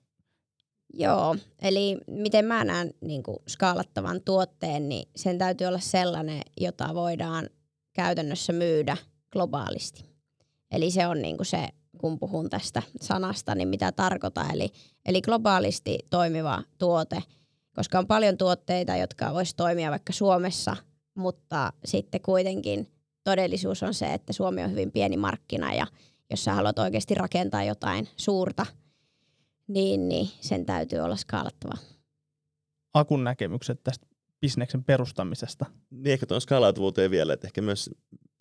Joo, 0.95 1.37
eli 1.63 1.99
miten 2.07 2.45
mä 2.45 2.65
näen 2.65 2.95
niin 3.01 3.23
kuin 3.23 3.37
skaalattavan 3.49 4.21
tuotteen, 4.25 4.89
niin 4.89 5.09
sen 5.17 5.39
täytyy 5.39 5.67
olla 5.67 5.79
sellainen, 5.79 6.43
jota 6.61 6.95
voidaan 6.95 7.49
käytännössä 7.93 8.53
myydä 8.53 8.97
globaalisti. 9.33 10.05
Eli 10.71 10.91
se 10.91 11.07
on 11.07 11.23
niin 11.23 11.37
kuin 11.37 11.47
se, 11.47 11.69
kun 11.99 12.19
puhun 12.19 12.51
tästä 12.51 12.83
sanasta, 13.01 13.55
niin 13.55 13.69
mitä 13.69 13.93
tarkoitan. 13.93 14.55
Eli, 14.55 14.69
eli 15.07 15.21
globaalisti 15.21 15.99
toimiva 16.11 16.63
tuote, 16.79 17.23
koska 17.75 17.99
on 17.99 18.07
paljon 18.07 18.37
tuotteita, 18.37 18.97
jotka 18.97 19.35
voisi 19.35 19.57
toimia 19.57 19.91
vaikka 19.91 20.13
Suomessa, 20.13 20.77
mutta 21.15 21.73
sitten 21.85 22.21
kuitenkin 22.21 22.89
todellisuus 23.25 23.83
on 23.83 23.95
se, 23.95 24.15
että 24.15 24.33
Suomi 24.33 24.63
on 24.63 24.71
hyvin 24.71 24.93
pieni 24.93 25.17
markkina 25.17 25.75
ja 25.75 25.87
jos 26.31 26.45
sä 26.45 26.55
haluat 26.55 26.79
oikeasti 26.79 27.15
rakentaa 27.15 27.65
jotain 27.65 28.09
suurta, 28.17 28.67
niin, 29.73 30.09
niin 30.09 30.29
sen 30.41 30.67
täytyy 30.67 30.99
olla 30.99 31.17
skaalattava. 31.17 31.75
Akun 32.95 33.25
näkemykset 33.25 33.81
tästä 33.85 34.07
bisneksen 34.41 34.85
perustamisesta? 34.85 35.67
Niin 35.91 36.13
ehkä 36.13 36.27
tuon 36.27 36.41
skaalautuvuuteen 36.41 37.11
vielä, 37.11 37.33
että 37.33 37.47
ehkä 37.47 37.63
myös 37.63 37.91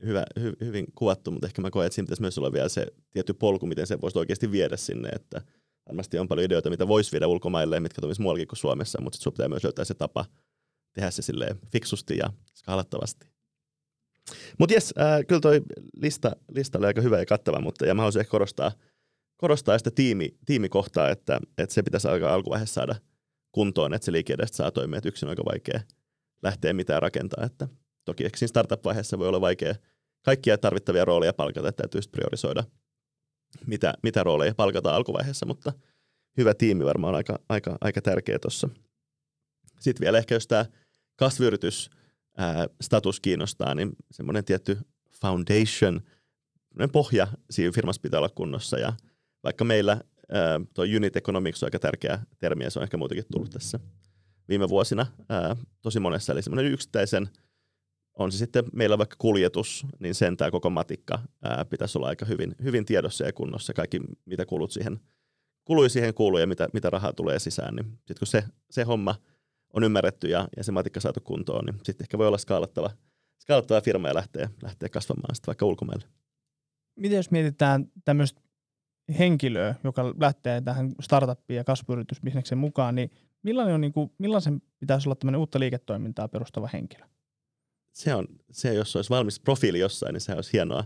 hyvä, 0.05 0.23
hy, 0.39 0.53
hyvin 0.61 0.85
kuvattu, 0.95 1.31
mutta 1.31 1.47
ehkä 1.47 1.61
mä 1.61 1.71
koen, 1.71 1.85
että 1.87 1.95
siinä 1.95 2.05
pitäisi 2.05 2.21
myös 2.21 2.37
olla 2.37 2.51
vielä 2.51 2.69
se 2.69 2.87
tietty 3.11 3.33
polku, 3.33 3.65
miten 3.65 3.87
se 3.87 4.01
voisi 4.01 4.19
oikeasti 4.19 4.51
viedä 4.51 4.77
sinne, 4.77 5.09
että 5.09 5.41
varmasti 5.87 6.19
on 6.19 6.27
paljon 6.27 6.45
ideoita, 6.45 6.69
mitä 6.69 6.87
voisi 6.87 7.11
viedä 7.11 7.27
ulkomaille, 7.27 7.79
mitkä 7.79 8.01
toimisi 8.01 8.21
muuallakin 8.21 8.47
kuin 8.47 8.59
Suomessa, 8.59 9.01
mutta 9.01 9.17
sitten 9.17 9.31
pitää 9.31 9.47
myös 9.47 9.63
löytää 9.63 9.85
se 9.85 9.93
tapa 9.93 10.25
tehdä 10.93 11.11
se 11.11 11.21
silleen 11.21 11.59
fiksusti 11.71 12.17
ja 12.17 12.29
skaalattavasti. 12.53 13.27
Mutta 14.57 14.73
jes, 14.73 14.93
äh, 14.99 15.25
kyllä 15.27 15.41
toi 15.41 15.61
lista, 16.01 16.35
lista 16.51 16.77
oli 16.77 16.87
aika 16.87 17.01
hyvä 17.01 17.19
ja 17.19 17.25
kattava, 17.25 17.61
mutta 17.61 17.85
ja 17.85 17.95
mä 17.95 18.01
haluaisin 18.01 18.19
ehkä 18.19 18.31
korostaa, 18.31 18.71
korostaa 19.39 19.77
sitä 19.77 19.91
tiimi, 19.91 20.37
tiimikohtaa, 20.45 21.09
että, 21.09 21.39
että 21.57 21.73
se 21.73 21.83
pitäisi 21.83 22.07
aika 22.07 22.33
alkuvaiheessa 22.33 22.73
saada 22.73 22.95
kuntoon, 23.51 23.93
että 23.93 24.05
se 24.05 24.11
liike-edestä 24.11 24.57
saa 24.57 24.71
toimia, 24.71 24.97
että 24.97 25.09
yksin 25.09 25.27
on 25.27 25.29
aika 25.29 25.45
vaikea 25.45 25.79
lähteä 26.43 26.73
mitään 26.73 27.01
rakentaa. 27.01 27.45
Että 27.45 27.67
toki 28.05 28.25
ehkä 28.25 28.37
siinä 28.37 28.47
startup-vaiheessa 28.47 29.19
voi 29.19 29.27
olla 29.27 29.41
vaikea 29.41 29.75
kaikkia 30.25 30.57
tarvittavia 30.57 31.05
rooleja 31.05 31.33
palkata, 31.33 31.67
että 31.69 31.83
täytyy 31.83 32.11
priorisoida, 32.11 32.63
mitä, 33.65 33.93
mitä 34.03 34.23
rooleja 34.23 34.55
palkataan 34.55 34.95
alkuvaiheessa, 34.95 35.45
mutta 35.45 35.73
hyvä 36.37 36.53
tiimi 36.53 36.85
varmaan 36.85 37.15
aika, 37.15 37.39
aika, 37.49 37.77
aika 37.81 38.01
tärkeä 38.01 38.39
tuossa. 38.39 38.69
Sitten 39.79 40.05
vielä 40.05 40.17
ehkä 40.17 40.35
jos 40.35 40.47
tämä 40.47 40.65
kasvuyritys 41.15 41.89
status 42.81 43.19
kiinnostaa, 43.19 43.75
niin 43.75 43.91
semmoinen 44.11 44.45
tietty 44.45 44.77
foundation, 45.21 46.01
pohja 46.91 47.27
siinä 47.49 47.71
firmassa 47.71 48.01
pitää 48.01 48.19
olla 48.19 48.29
kunnossa 48.29 48.79
ja 48.79 48.93
vaikka 49.43 49.63
meillä 49.63 50.01
tuo 50.73 50.85
unit 50.95 51.15
economics 51.15 51.63
on 51.63 51.67
aika 51.67 51.79
tärkeä 51.79 52.19
termi 52.39 52.63
ja 52.63 52.69
se 52.69 52.79
on 52.79 52.83
ehkä 52.83 52.97
muutenkin 52.97 53.25
tullut 53.31 53.49
tässä 53.49 53.79
viime 54.49 54.69
vuosina 54.69 55.05
tosi 55.81 55.99
monessa. 55.99 56.33
Eli 56.33 56.41
semmoinen 56.41 56.71
yksittäisen, 56.71 57.29
on 58.13 58.31
se 58.31 58.37
sitten 58.37 58.63
meillä 58.73 58.97
vaikka 58.97 59.15
kuljetus, 59.19 59.85
niin 59.99 60.15
sen 60.15 60.37
tämä 60.37 60.51
koko 60.51 60.69
matikka 60.69 61.19
ää, 61.43 61.65
pitäisi 61.65 61.97
olla 61.97 62.07
aika 62.07 62.25
hyvin, 62.25 62.55
hyvin 62.63 62.85
tiedossa 62.85 63.25
ja 63.25 63.33
kunnossa. 63.33 63.73
Kaikki, 63.73 63.99
mitä 64.25 64.45
kulut 64.45 64.71
siihen, 64.71 64.99
kului 65.65 65.89
siihen 65.89 66.13
kuuluu 66.13 66.39
ja 66.39 66.47
mitä, 66.47 66.67
mitä 66.73 66.89
rahaa 66.89 67.13
tulee 67.13 67.39
sisään. 67.39 67.75
Niin 67.75 67.85
sitten 67.85 68.19
kun 68.19 68.27
se, 68.27 68.43
se 68.69 68.83
homma 68.83 69.15
on 69.73 69.83
ymmärretty 69.83 70.27
ja, 70.27 70.47
ja 70.57 70.63
se 70.63 70.71
matikka 70.71 70.99
saatu 70.99 71.19
kuntoon, 71.23 71.65
niin 71.65 71.75
sitten 71.83 72.05
ehkä 72.05 72.17
voi 72.17 72.27
olla 72.27 72.37
skaalattava, 72.37 72.89
skaalattava 73.39 73.81
firma 73.81 74.07
ja 74.07 74.15
lähtee, 74.15 74.49
lähtee 74.63 74.89
kasvamaan 74.89 75.35
sitten 75.35 75.47
vaikka 75.47 75.65
ulkomaille. 75.65 76.05
Miten 76.95 77.17
jos 77.17 77.31
mietitään 77.31 77.85
tämmöistä 78.05 78.41
henkilöä, 79.19 79.75
joka 79.83 80.13
lähtee 80.19 80.61
tähän 80.61 80.91
startuppiin 81.01 81.57
ja 81.57 81.63
kasvuyritysbisneksen 81.63 82.57
mukaan, 82.57 82.95
niin 82.95 83.11
millainen 83.43 83.75
on, 83.75 83.81
niin 83.81 83.93
kuin, 83.93 84.11
millaisen 84.17 84.61
pitäisi 84.79 85.09
olla 85.09 85.15
tämmöinen 85.15 85.39
uutta 85.39 85.59
liiketoimintaa 85.59 86.27
perustava 86.27 86.69
henkilö? 86.73 87.05
Se 87.93 88.13
on, 88.15 88.27
se 88.51 88.73
jos 88.73 88.95
olisi 88.95 89.09
valmis 89.09 89.39
profiili 89.39 89.79
jossain, 89.79 90.13
niin 90.13 90.21
se 90.21 90.33
olisi 90.33 90.53
hienoa. 90.53 90.83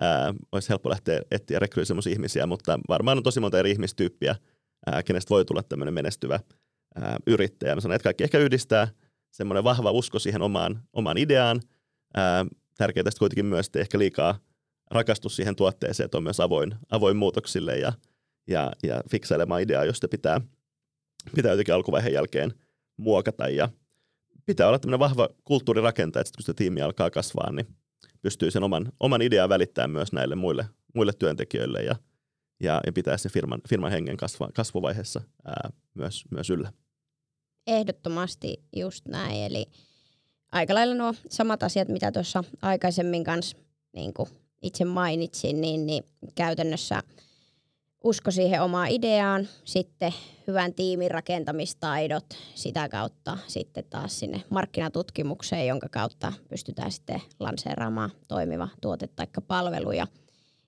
Ää, 0.00 0.34
olisi 0.52 0.68
helppo 0.68 0.90
lähteä 0.90 1.22
etsiä 1.30 1.58
rekryä 1.58 1.84
sellaisia 1.84 2.12
ihmisiä, 2.12 2.46
mutta 2.46 2.78
varmaan 2.88 3.18
on 3.18 3.24
tosi 3.24 3.40
monta 3.40 3.58
eri 3.58 3.70
ihmistyyppiä, 3.70 4.36
ää, 4.86 5.02
kenestä 5.02 5.30
voi 5.30 5.44
tulla 5.44 5.62
tämmöinen 5.62 5.94
menestyvä 5.94 6.40
ää, 6.94 7.16
yrittäjä. 7.26 7.74
Mä 7.74 7.80
sanon, 7.80 7.94
että 7.94 8.04
kaikki 8.04 8.24
ehkä 8.24 8.38
yhdistää 8.38 8.88
semmoinen 9.30 9.64
vahva 9.64 9.90
usko 9.90 10.18
siihen 10.18 10.42
omaan, 10.42 10.82
omaan 10.92 11.18
ideaan. 11.18 11.60
Ää, 12.14 12.46
tärkeää 12.78 13.04
tästä 13.04 13.18
kuitenkin 13.18 13.46
myös, 13.46 13.66
että 13.66 13.78
ehkä 13.80 13.98
liikaa 13.98 14.38
rakastus 14.92 15.36
siihen 15.36 15.56
tuotteeseen, 15.56 16.04
että 16.04 16.16
on 16.16 16.22
myös 16.22 16.40
avoin, 16.40 16.74
avoin 16.90 17.16
muutoksille 17.16 17.78
ja, 17.78 17.92
ja, 18.46 18.72
ja 18.82 19.02
fiksailemaan 19.10 19.62
ideaa, 19.62 19.84
josta 19.84 20.08
pitää, 20.08 20.40
pitää 21.34 21.52
jotenkin 21.52 21.74
alkuvaiheen 21.74 22.14
jälkeen 22.14 22.52
muokata. 22.96 23.48
Ja 23.48 23.68
pitää 24.46 24.68
olla 24.68 24.78
tämmöinen 24.78 25.00
vahva 25.00 25.28
kulttuurirakentaja, 25.44 26.20
että 26.20 26.32
kun 26.36 26.42
sitä 26.42 26.54
tiimi 26.54 26.82
alkaa 26.82 27.10
kasvaa, 27.10 27.52
niin 27.52 27.66
pystyy 28.22 28.50
sen 28.50 28.62
oman, 28.62 28.92
oman 29.00 29.22
idean 29.22 29.48
välittämään 29.48 29.90
myös 29.90 30.12
näille 30.12 30.34
muille, 30.34 30.66
muille 30.94 31.12
työntekijöille 31.12 31.82
ja, 31.82 31.96
ja, 32.60 32.80
ja 32.86 32.92
pitää 32.92 33.16
se 33.16 33.28
firman, 33.28 33.60
firman 33.68 33.90
hengen 33.90 34.16
kasva, 34.16 34.48
kasvuvaiheessa 34.54 35.20
ää, 35.44 35.70
myös, 35.94 36.24
myös 36.30 36.50
yllä. 36.50 36.72
Ehdottomasti 37.66 38.62
just 38.76 39.08
näin. 39.08 39.44
Eli 39.44 39.66
aika 40.52 40.74
lailla 40.74 40.94
nuo 40.94 41.14
samat 41.28 41.62
asiat, 41.62 41.88
mitä 41.88 42.12
tuossa 42.12 42.44
aikaisemmin 42.62 43.24
kanssa 43.24 43.56
niin 43.92 44.12
itse 44.62 44.84
mainitsin, 44.84 45.60
niin, 45.60 45.86
niin 45.86 46.04
käytännössä 46.34 47.02
usko 48.04 48.30
siihen 48.30 48.62
omaan 48.62 48.88
ideaan, 48.88 49.48
sitten 49.64 50.14
hyvän 50.46 50.74
tiimin 50.74 51.10
rakentamistaidot, 51.10 52.24
sitä 52.54 52.88
kautta 52.88 53.38
sitten 53.46 53.84
taas 53.90 54.18
sinne 54.18 54.42
markkinatutkimukseen, 54.50 55.66
jonka 55.66 55.88
kautta 55.88 56.32
pystytään 56.48 56.92
sitten 56.92 57.20
lanseeraamaan 57.40 58.10
toimiva 58.28 58.68
tuote 58.80 59.06
tai 59.06 59.26
palvelu. 59.48 59.92
Ja, 59.92 60.06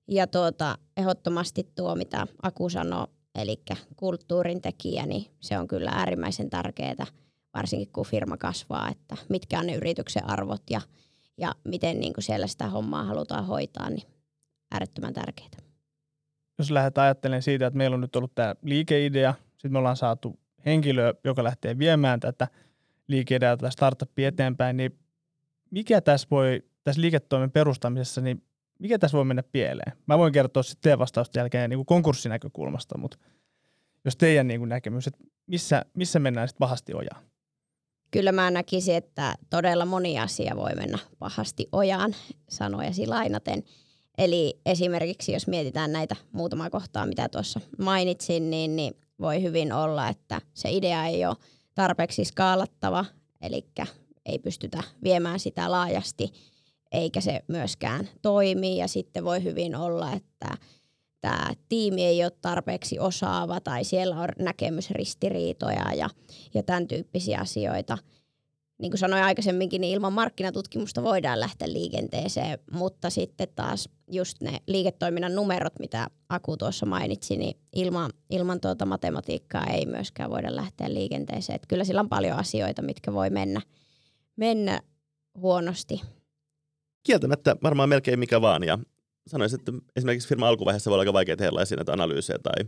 ja 0.09 0.27
tuota, 0.27 0.79
ehdottomasti 0.97 1.69
tuo, 1.75 1.95
mitä 1.95 2.27
Aku 2.43 2.69
sanoi, 2.69 3.07
eli 3.35 3.63
kulttuurin 3.97 4.63
tekijä, 4.63 5.07
niin 5.07 5.27
se 5.41 5.59
on 5.59 5.69
kyllä 5.69 5.91
äärimmäisen 5.91 6.51
tärkeää, 6.51 7.07
varsinkin 7.55 7.93
kun 7.93 8.07
firma 8.07 8.37
kasvaa, 8.37 8.91
että 8.91 9.17
mitkä 9.29 9.59
on 9.59 9.67
ne 9.67 9.75
yrityksen 9.75 10.31
arvot 10.31 10.63
ja 10.71 10.81
ja 11.39 11.55
miten 11.65 12.01
niin 12.01 12.13
kuin 12.13 12.25
siellä 12.25 12.47
sitä 12.47 12.67
hommaa 12.67 13.05
halutaan 13.05 13.47
hoitaa, 13.47 13.91
niin 13.91 14.09
äärettömän 14.71 15.15
tärkeää. 15.15 15.49
Jos 16.59 16.71
lähdetään 16.71 17.05
ajattelemaan 17.05 17.43
siitä, 17.43 17.67
että 17.67 17.77
meillä 17.79 17.95
on 17.95 18.01
nyt 18.01 18.17
ollut 18.17 18.35
tämä 18.35 18.55
liikeidea, 18.63 19.35
sitten 19.51 19.73
me 19.73 19.79
ollaan 19.79 19.97
saatu 19.97 20.39
henkilö, 20.67 21.15
joka 21.25 21.45
lähtee 21.45 21.79
viemään 21.79 22.21
tätä 22.21 22.49
liikeideaa 23.09 23.57
tai 23.57 23.73
startuppia 23.73 24.29
eteenpäin, 24.29 24.77
niin 24.77 24.99
mikä 25.71 26.01
tässä 26.01 26.29
voi, 26.31 26.63
tässä 26.85 27.01
liiketoimen 27.01 27.51
perustamisessa, 27.51 28.21
niin 28.21 28.43
mikä 28.79 28.99
tässä 28.99 29.17
voi 29.17 29.25
mennä 29.25 29.43
pieleen? 29.43 29.93
Mä 30.07 30.19
voin 30.19 30.33
kertoa 30.33 30.63
sitten 30.63 30.83
teidän 30.83 30.99
vastausten 30.99 31.41
jälkeen 31.41 31.71
niin 31.71 31.79
kuin 31.79 31.87
konkurssinäkökulmasta, 31.87 32.99
mutta 32.99 33.19
jos 34.05 34.17
teidän 34.17 34.47
niin 34.49 34.61
kuin 34.61 34.69
näkemys, 34.69 35.07
että 35.07 35.25
missä, 35.47 35.85
missä 35.95 36.19
mennään 36.19 36.49
sitten 36.49 36.59
pahasti 36.59 36.95
ojaan? 36.95 37.25
Kyllä 38.15 38.33
mä 38.33 38.51
näkisin, 38.51 38.95
että 38.95 39.35
todella 39.51 39.87
moni 39.87 40.19
asia 40.19 40.57
voi 40.57 40.75
mennä 40.75 40.99
pahasti 41.19 41.69
ojaan, 41.73 42.15
sanojasi 42.49 43.07
lainaten. 43.07 43.63
Eli 44.19 44.61
esimerkiksi 44.67 45.33
jos 45.33 45.47
mietitään 45.47 45.93
näitä 45.93 46.17
muutamaa 46.33 46.71
kohtaa, 46.71 47.07
mitä 47.07 47.29
tuossa 47.29 47.61
mainitsin, 47.79 48.51
niin, 48.51 48.77
niin 48.77 48.95
voi 49.21 49.43
hyvin 49.43 49.73
olla, 49.73 50.09
että 50.09 50.41
se 50.55 50.71
idea 50.71 51.07
ei 51.07 51.27
ole 51.27 51.37
tarpeeksi 51.75 52.25
skaalattava, 52.25 53.05
eli 53.43 53.67
ei 54.27 54.39
pystytä 54.39 54.83
viemään 55.03 55.41
sitä 55.41 55.71
laajasti, 55.71 56.33
eikä 56.93 57.21
se 57.21 57.41
myöskään 57.49 58.09
toimi. 58.23 58.77
Ja 58.77 58.89
sitten 58.89 59.25
voi 59.25 59.43
hyvin 59.43 59.77
olla, 59.77 60.13
että 60.13 60.49
tämä 61.25 61.55
tiimi 61.69 62.05
ei 62.05 62.25
ole 62.25 62.33
tarpeeksi 62.41 62.99
osaava 62.99 63.61
tai 63.61 63.85
siellä 63.85 64.17
on 64.17 64.29
näkemysristiriitoja 64.39 65.95
ja, 65.97 66.11
ja 66.55 66.63
tämän 66.63 66.89
tyyppisiä 66.89 67.39
asioita. 67.41 67.99
Niin 68.79 68.91
kuin 68.91 68.99
sanoin 68.99 69.23
aikaisemminkin, 69.23 69.81
niin 69.81 69.95
ilman 69.95 70.13
markkinatutkimusta 70.13 71.03
voidaan 71.03 71.41
lähteä 71.41 71.73
liikenteeseen, 71.73 72.59
mutta 72.73 73.11
sitten 73.11 73.49
taas 73.57 73.89
just 74.11 74.41
ne 74.41 74.59
liiketoiminnan 74.67 75.35
numerot, 75.35 75.73
mitä 75.79 76.09
Aku 76.29 76.57
tuossa 76.57 76.87
mainitsi, 76.87 77.37
niin 77.37 77.57
ilman, 77.77 78.11
ilman 78.31 78.61
tuota 78.61 78.87
matematiikkaa 78.87 79.67
ei 79.67 79.87
myöskään 79.87 80.31
voida 80.31 80.57
lähteä 80.57 80.95
liikenteeseen. 80.95 81.55
Että 81.55 81.69
kyllä 81.69 81.85
sillä 81.85 82.01
on 82.01 82.09
paljon 82.09 82.39
asioita, 82.39 82.83
mitkä 82.83 83.13
voi 83.13 83.31
mennä, 83.31 83.61
mennä 84.37 84.81
huonosti. 85.39 86.01
Kieltämättä 87.03 87.57
varmaan 87.63 87.89
melkein 87.89 88.19
mikä 88.19 88.41
vaan 88.41 88.63
ja 88.63 88.79
sanoisin, 89.27 89.61
että 89.61 89.73
esimerkiksi 89.97 90.29
firman 90.29 90.49
alkuvaiheessa 90.49 90.91
voi 90.91 90.95
olla 90.95 91.03
aika 91.03 91.13
vaikea 91.13 91.37
tehdä 91.37 91.53
näitä 91.77 91.93
analyysejä 91.93 92.39
tai 92.39 92.65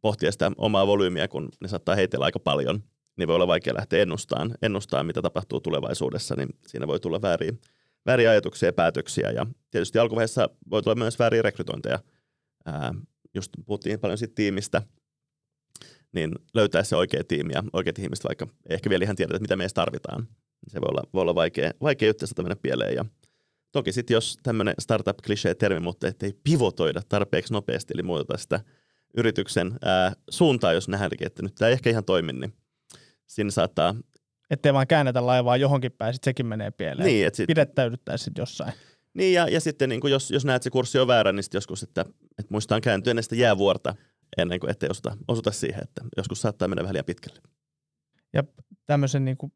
pohtia 0.00 0.32
sitä 0.32 0.52
omaa 0.58 0.86
volyymiä, 0.86 1.28
kun 1.28 1.48
ne 1.60 1.68
saattaa 1.68 1.94
heitellä 1.94 2.24
aika 2.24 2.38
paljon, 2.38 2.82
niin 3.16 3.28
voi 3.28 3.34
olla 3.34 3.46
vaikea 3.46 3.74
lähteä 3.74 4.02
ennustamaan, 4.02 4.54
ennustamaan 4.62 5.06
mitä 5.06 5.22
tapahtuu 5.22 5.60
tulevaisuudessa, 5.60 6.34
niin 6.34 6.48
siinä 6.66 6.86
voi 6.86 7.00
tulla 7.00 7.22
vääriä, 7.22 7.52
vääriä 8.06 8.30
ajatuksia 8.30 8.68
ja 8.68 8.72
päätöksiä. 8.72 9.30
Ja 9.30 9.46
tietysti 9.70 9.98
alkuvaiheessa 9.98 10.48
voi 10.70 10.82
tulla 10.82 10.94
myös 10.94 11.18
vääriä 11.18 11.42
rekrytointeja. 11.42 11.98
Ää, 12.66 12.94
just 13.34 13.52
puhuttiin 13.66 14.00
paljon 14.00 14.18
siitä 14.18 14.34
tiimistä, 14.34 14.82
niin 16.12 16.32
löytää 16.54 16.82
se 16.82 16.96
oikea 16.96 17.24
tiimi 17.28 17.52
ja 17.52 17.62
oikeat 17.72 17.98
ihmiset, 17.98 18.24
vaikka 18.24 18.46
ehkä 18.68 18.90
vielä 18.90 19.04
ihan 19.04 19.16
tiedetä, 19.16 19.40
mitä 19.40 19.56
meistä 19.56 19.74
tarvitaan. 19.74 20.28
Se 20.68 20.80
voi 20.80 20.88
olla, 20.90 21.02
voi 21.14 21.22
olla 21.22 21.34
vaikea, 21.34 21.70
vaikea 21.82 22.08
juttu, 22.08 22.26
mennä 22.42 22.56
pieleen. 22.56 22.94
Ja 22.94 23.04
toki 23.72 23.92
sitten 23.92 24.14
jos 24.14 24.38
tämmöinen 24.42 24.74
startup-klisee-termi, 24.78 25.80
mutta 25.80 26.08
ettei 26.08 26.32
pivotoida 26.44 27.00
tarpeeksi 27.08 27.52
nopeasti, 27.52 27.94
eli 27.94 28.02
muuteta 28.02 28.38
sitä 28.38 28.60
yrityksen 29.16 29.78
ää, 29.84 30.12
suuntaa, 30.30 30.72
jos 30.72 30.88
nähdäänkin, 30.88 31.26
että 31.26 31.42
nyt 31.42 31.54
tämä 31.54 31.68
ei 31.68 31.72
ehkä 31.72 31.90
ihan 31.90 32.04
toimi, 32.04 32.32
niin 32.32 32.52
siinä 33.26 33.50
saattaa... 33.50 33.94
Ettei 34.50 34.72
vaan 34.72 34.86
käännetä 34.86 35.26
laivaa 35.26 35.56
johonkin 35.56 35.92
päin, 35.92 36.14
sitten 36.14 36.30
sekin 36.30 36.46
menee 36.46 36.70
pieleen. 36.70 37.06
Niin, 37.06 37.26
että 37.26 37.36
sit, 37.36 37.46
Pidettäydyttäisiin 37.46 38.24
sitten 38.24 38.42
jossain. 38.42 38.72
niin 39.14 39.34
ja, 39.34 39.48
ja 39.48 39.60
sitten 39.60 39.88
niin 39.88 40.00
jos, 40.10 40.30
jos 40.30 40.44
näet, 40.44 40.56
että 40.56 40.64
se 40.64 40.70
kurssi 40.70 40.98
on 40.98 41.06
väärä, 41.06 41.32
niin 41.32 41.42
sitten 41.42 41.56
joskus, 41.56 41.82
että, 41.82 42.00
että 42.38 42.48
muistaan 42.50 42.80
kääntyä 42.80 43.10
ennen 43.10 43.22
sitä 43.22 43.36
jäävuorta, 43.36 43.94
ennen 44.36 44.60
kuin 44.60 44.70
ettei 44.70 44.88
osuta, 44.90 45.16
osuta 45.28 45.50
siihen, 45.50 45.82
että 45.82 46.04
joskus 46.16 46.40
saattaa 46.40 46.68
mennä 46.68 46.82
vähän 46.82 46.94
liian 46.94 47.04
pitkälle. 47.04 47.40
Ja 48.32 48.44
tämmöisen 48.86 49.24
niin 49.24 49.36
kuin 49.36 49.52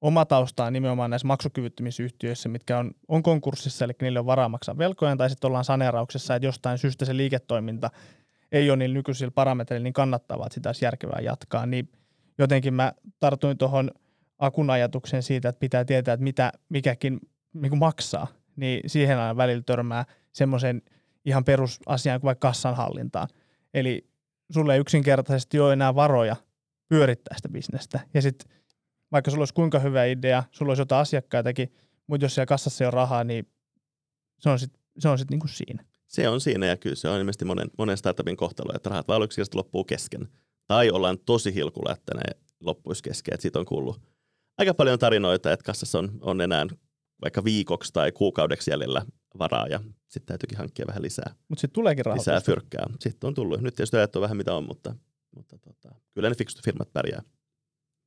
oma 0.00 0.24
tausta 0.24 0.64
on 0.64 0.72
nimenomaan 0.72 1.10
näissä 1.10 1.26
maksukyvyttömyysyhtiöissä, 1.26 2.48
mitkä 2.48 2.78
on, 2.78 2.90
on 3.08 3.22
konkurssissa, 3.22 3.84
eli 3.84 3.92
niille 4.00 4.18
on 4.18 4.26
varaa 4.26 4.48
maksaa 4.48 4.78
velkojen, 4.78 5.18
tai 5.18 5.30
sitten 5.30 5.48
ollaan 5.48 5.64
saneerauksessa, 5.64 6.34
että 6.34 6.46
jostain 6.46 6.78
syystä 6.78 7.04
se 7.04 7.16
liiketoiminta 7.16 7.90
ei 8.52 8.70
ole 8.70 8.76
niin 8.76 8.94
nykyisillä 8.94 9.30
parametreilla 9.30 9.84
niin 9.84 9.92
kannattavaa, 9.92 10.46
että 10.46 10.54
sitä 10.54 10.68
olisi 10.68 10.84
järkevää 10.84 11.20
jatkaa, 11.22 11.66
niin 11.66 11.88
jotenkin 12.38 12.74
mä 12.74 12.92
tartuin 13.20 13.58
tuohon 13.58 13.90
Akun 14.38 14.70
ajatuksen 14.70 15.22
siitä, 15.22 15.48
että 15.48 15.60
pitää 15.60 15.84
tietää, 15.84 16.14
että 16.14 16.24
mitä 16.24 16.52
mikäkin 16.68 17.20
niin 17.52 17.78
maksaa, 17.78 18.26
niin 18.56 18.80
siihen 18.86 19.18
aina 19.18 19.36
välillä 19.36 19.62
törmää 19.62 20.04
semmoisen 20.32 20.82
ihan 21.24 21.44
perusasiaan 21.44 22.20
kuin 22.20 22.26
vaikka 22.26 22.48
kassanhallintaan. 22.48 23.28
Eli 23.74 24.06
sulle 24.52 24.74
ei 24.74 24.80
yksinkertaisesti 24.80 25.60
ole 25.60 25.72
enää 25.72 25.94
varoja 25.94 26.36
pyörittää 26.88 27.36
sitä 27.36 27.48
bisnestä. 27.48 28.00
Ja 28.14 28.22
sitten 28.22 28.56
vaikka 29.12 29.30
sulla 29.30 29.40
olisi 29.42 29.54
kuinka 29.54 29.78
hyvä 29.78 30.04
idea, 30.04 30.42
sulla 30.50 30.70
olisi 30.70 30.80
jotain 30.80 31.00
asiakkaitakin, 31.00 31.72
mutta 32.06 32.24
jos 32.24 32.34
siellä 32.34 32.46
kassassa 32.46 32.84
ei 32.84 32.86
ole 32.86 32.94
rahaa, 32.94 33.24
niin 33.24 33.48
se 34.38 34.50
on 34.50 34.58
sitten 34.58 34.82
se 34.98 35.08
on 35.08 35.18
sit 35.18 35.30
niinku 35.30 35.48
siinä. 35.48 35.84
Se 36.06 36.28
on 36.28 36.40
siinä 36.40 36.66
ja 36.66 36.76
kyllä 36.76 36.96
se 36.96 37.08
on 37.08 37.18
ilmeisesti 37.18 37.44
monen, 37.44 37.70
monen 37.78 37.96
startupin 37.96 38.36
kohtalo, 38.36 38.72
että 38.74 38.90
rahat 38.90 39.08
vaan 39.08 39.22
yksinkertaisesti 39.22 39.56
loppuu 39.56 39.84
kesken. 39.84 40.28
Tai 40.66 40.90
ollaan 40.90 41.18
tosi 41.18 41.54
hilkulla, 41.54 41.92
että 41.92 42.14
ne 42.14 42.22
loppuisi 42.60 43.02
kesken. 43.02 43.34
Että 43.34 43.42
siitä 43.42 43.58
on 43.58 43.64
kuullut 43.64 44.00
aika 44.58 44.74
paljon 44.74 44.98
tarinoita, 44.98 45.52
että 45.52 45.64
kassassa 45.64 45.98
on, 45.98 46.18
on 46.20 46.40
enää 46.40 46.66
vaikka 47.22 47.44
viikoksi 47.44 47.92
tai 47.92 48.12
kuukaudeksi 48.12 48.70
jäljellä 48.70 49.06
varaa 49.38 49.66
ja 49.66 49.80
sitten 50.08 50.26
täytyykin 50.26 50.58
hankkia 50.58 50.84
vähän 50.88 51.02
lisää, 51.02 51.34
Mutta 51.48 51.60
sitten 51.60 51.74
tuleekin 51.74 52.04
rahoitusta. 52.04 52.30
lisää 52.30 52.40
fyrkkää. 52.46 52.86
Sitten 53.00 53.28
on 53.28 53.34
tullut. 53.34 53.60
Nyt 53.60 53.74
tietysti 53.74 53.96
ajat 53.96 54.16
on 54.16 54.22
vähän 54.22 54.36
mitä 54.36 54.54
on, 54.54 54.64
mutta, 54.64 54.94
mutta 55.36 55.58
tota, 55.58 55.94
kyllä 56.14 56.28
ne 56.28 56.34
fiksut 56.34 56.64
firmat 56.64 56.92
pärjää. 56.92 57.22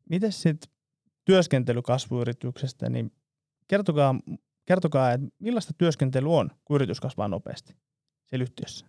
Miten 0.10 0.32
sitten 0.32 0.72
työskentely 1.30 1.82
kasvuyrityksestä, 1.82 2.90
niin 2.90 3.12
kertokaa, 3.68 4.16
kertokaa, 4.66 5.12
että 5.12 5.28
millaista 5.40 5.74
työskentely 5.78 6.36
on, 6.36 6.52
kun 6.66 6.76
yritys 6.76 7.00
kasvaa 7.00 7.28
nopeasti 7.28 7.74
siellä 8.26 8.44
yhtiössä? 8.44 8.86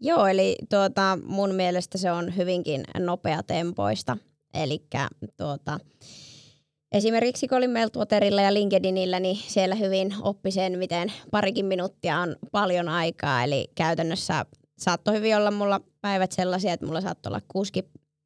Joo, 0.00 0.26
eli 0.26 0.56
tuota, 0.70 1.18
mun 1.26 1.54
mielestä 1.54 1.98
se 1.98 2.12
on 2.12 2.36
hyvinkin 2.36 2.84
nopeatempoista. 2.98 4.16
Eli 4.54 4.86
tuota, 5.36 5.80
esimerkiksi 6.92 7.48
kun 7.48 7.58
olin 7.58 7.70
Meltwaterilla 7.70 8.42
ja 8.42 8.54
LinkedInillä, 8.54 9.20
niin 9.20 9.36
siellä 9.36 9.74
hyvin 9.74 10.14
oppi 10.22 10.50
sen, 10.50 10.78
miten 10.78 11.12
parikin 11.30 11.66
minuuttia 11.66 12.18
on 12.18 12.36
paljon 12.52 12.88
aikaa. 12.88 13.44
Eli 13.44 13.68
käytännössä 13.74 14.46
saattoi 14.78 15.14
hyvin 15.14 15.36
olla 15.36 15.50
mulla 15.50 15.80
päivät 16.00 16.32
sellaisia, 16.32 16.72
että 16.72 16.86
mulla 16.86 17.00
saattoi 17.00 17.30
olla 17.30 17.40
kuusi 17.48 17.72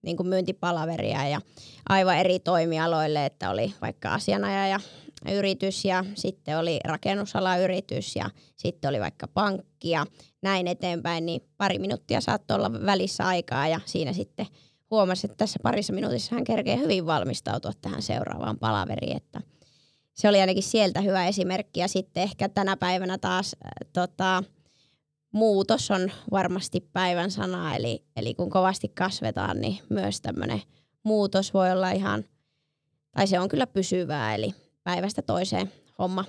niin 0.02 0.17
kuin 0.17 0.28
myyntipalaveria 0.28 1.28
ja 1.28 1.40
aivan 1.88 2.19
eri 2.19 2.38
toimialoille, 2.38 3.26
että 3.26 3.50
oli 3.50 3.75
vaikka 3.81 4.14
asianajaja 4.14 4.81
yritys 5.33 5.85
ja 5.85 6.05
sitten 6.14 6.59
oli 6.59 6.81
rakennusalayritys 6.85 8.17
ja 8.17 8.30
sitten 8.56 8.89
oli 8.89 9.00
vaikka 9.00 9.28
pankki 9.28 9.91
ja 9.91 10.06
näin 10.43 10.69
eteenpäin, 10.69 11.26
niin 11.26 11.41
pari 11.56 11.78
minuuttia 11.78 12.21
saattoi 12.21 12.54
olla 12.54 12.73
välissä 12.73 13.26
aikaa 13.26 13.69
ja 13.69 13.80
siinä 13.84 14.13
sitten 14.13 14.47
huomasi, 14.91 15.26
että 15.26 15.37
tässä 15.37 15.58
parissa 15.63 15.93
minuutissa 15.93 16.34
hän 16.34 16.45
kerkee 16.45 16.76
hyvin 16.76 17.06
valmistautua 17.06 17.73
tähän 17.80 18.02
seuraavaan 18.02 18.58
palaveriin, 18.58 19.17
että 19.17 19.41
se 20.15 20.28
oli 20.28 20.41
ainakin 20.41 20.63
sieltä 20.63 21.00
hyvä 21.00 21.26
esimerkki. 21.26 21.80
Ja 21.80 21.89
sitten 21.89 22.23
ehkä 22.23 22.49
tänä 22.49 22.76
päivänä 22.76 23.19
taas 23.19 23.56
äh, 23.65 23.71
tota, 23.93 24.43
muutos 25.32 25.91
on 25.91 26.10
varmasti 26.30 26.80
päivän 26.93 27.30
sana, 27.30 27.76
eli, 27.76 28.04
eli 28.17 28.34
kun 28.34 28.50
kovasti 28.50 28.88
kasvetaan, 28.88 29.60
niin 29.60 29.78
myös 29.91 30.21
tämmöinen 30.21 30.62
muutos 31.02 31.54
voi 31.54 31.73
olla 31.73 31.91
ihan, 31.91 32.25
tai 33.12 33.26
se 33.26 33.41
on 33.41 33.49
kyllä 33.49 33.67
pysyvää, 33.67 34.34
eli 34.34 34.54
päivästä 34.84 35.23
toiseen 35.23 35.73
homma, 35.99 36.25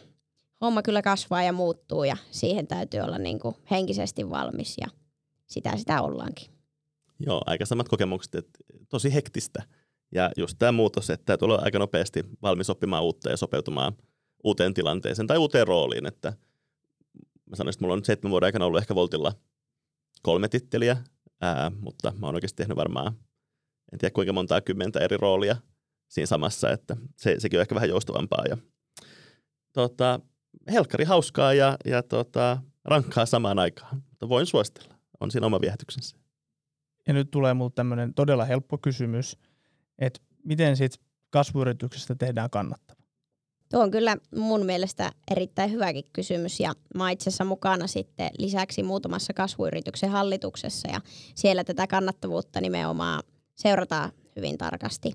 homma 0.61 0.81
kyllä 0.81 1.01
kasvaa 1.01 1.43
ja 1.43 1.53
muuttuu 1.53 2.03
ja 2.03 2.17
siihen 2.31 2.67
täytyy 2.67 2.99
olla 2.99 3.17
niin 3.17 3.39
kuin 3.39 3.55
henkisesti 3.71 4.29
valmis 4.29 4.75
ja 4.81 4.87
sitä 5.47 5.77
sitä 5.77 6.01
ollaankin. 6.01 6.51
Joo, 7.19 7.41
aika 7.45 7.65
samat 7.65 7.89
kokemukset, 7.89 8.35
että 8.35 8.59
tosi 8.89 9.13
hektistä. 9.13 9.63
Ja 10.11 10.31
just 10.37 10.55
tämä 10.59 10.71
muutos, 10.71 11.09
että 11.09 11.37
olla 11.41 11.59
aika 11.61 11.79
nopeasti 11.79 12.23
valmis 12.41 12.69
oppimaan 12.69 13.03
uutta 13.03 13.29
ja 13.29 13.37
sopeutumaan 13.37 13.93
uuteen 14.43 14.73
tilanteeseen 14.73 15.27
tai 15.27 15.37
uuteen 15.37 15.67
rooliin. 15.67 16.05
Että 16.05 16.33
mä 17.49 17.55
sanoisin, 17.55 17.77
että 17.77 17.83
mulla 17.83 17.93
on 17.93 18.05
seitsemän 18.05 18.31
vuoden 18.31 18.47
aikana 18.47 18.65
ollut 18.65 18.79
ehkä 18.79 18.95
Voltilla 18.95 19.33
kolme 20.21 20.47
titteliä, 20.47 20.97
ää, 21.41 21.71
mutta 21.79 22.13
mä 22.19 22.25
oon 22.25 22.35
oikeasti 22.35 22.57
tehnyt 22.57 22.77
varmaan, 22.77 23.13
en 23.93 23.99
tiedä 23.99 24.13
kuinka 24.13 24.33
montaa 24.33 24.61
kymmentä 24.61 24.99
eri 24.99 25.17
roolia 25.17 25.55
siinä 26.07 26.25
samassa, 26.25 26.71
että 26.71 26.97
se, 27.17 27.35
sekin 27.39 27.59
on 27.59 27.61
ehkä 27.61 27.75
vähän 27.75 27.89
joustavampaa. 27.89 28.43
Ja, 28.49 28.57
tota, 29.73 30.19
helkkari 30.71 31.05
hauskaa 31.05 31.53
ja, 31.53 31.77
ja 31.85 32.03
tota, 32.03 32.57
rankkaa 32.85 33.25
samaan 33.25 33.59
aikaan, 33.59 34.03
mutta 34.09 34.29
voin 34.29 34.45
suositella. 34.45 34.95
On 35.19 35.31
siinä 35.31 35.47
oma 35.47 35.61
viehätyksensä. 35.61 36.17
Ja 37.07 37.13
nyt 37.13 37.31
tulee 37.31 37.53
mulle 37.53 37.71
tämmöinen 37.75 38.13
todella 38.13 38.45
helppo 38.45 38.77
kysymys, 38.77 39.37
että 39.99 40.19
miten 40.43 40.77
siitä 40.77 40.97
kasvuyrityksestä 41.29 42.15
tehdään 42.15 42.49
kannattava? 42.49 42.98
Tuo 43.71 43.83
on 43.83 43.91
kyllä 43.91 44.17
mun 44.35 44.65
mielestä 44.65 45.11
erittäin 45.31 45.71
hyväkin 45.71 46.05
kysymys 46.13 46.59
ja 46.59 46.73
mä 46.95 47.11
itse 47.11 47.29
asiassa 47.29 47.43
mukana 47.43 47.87
sitten 47.87 48.29
lisäksi 48.37 48.83
muutamassa 48.83 49.33
kasvuyrityksen 49.33 50.09
hallituksessa 50.09 50.87
ja 50.91 51.01
siellä 51.35 51.63
tätä 51.63 51.87
kannattavuutta 51.87 52.61
nimenomaan 52.61 53.23
seurataan 53.55 54.11
hyvin 54.35 54.57
tarkasti. 54.57 55.13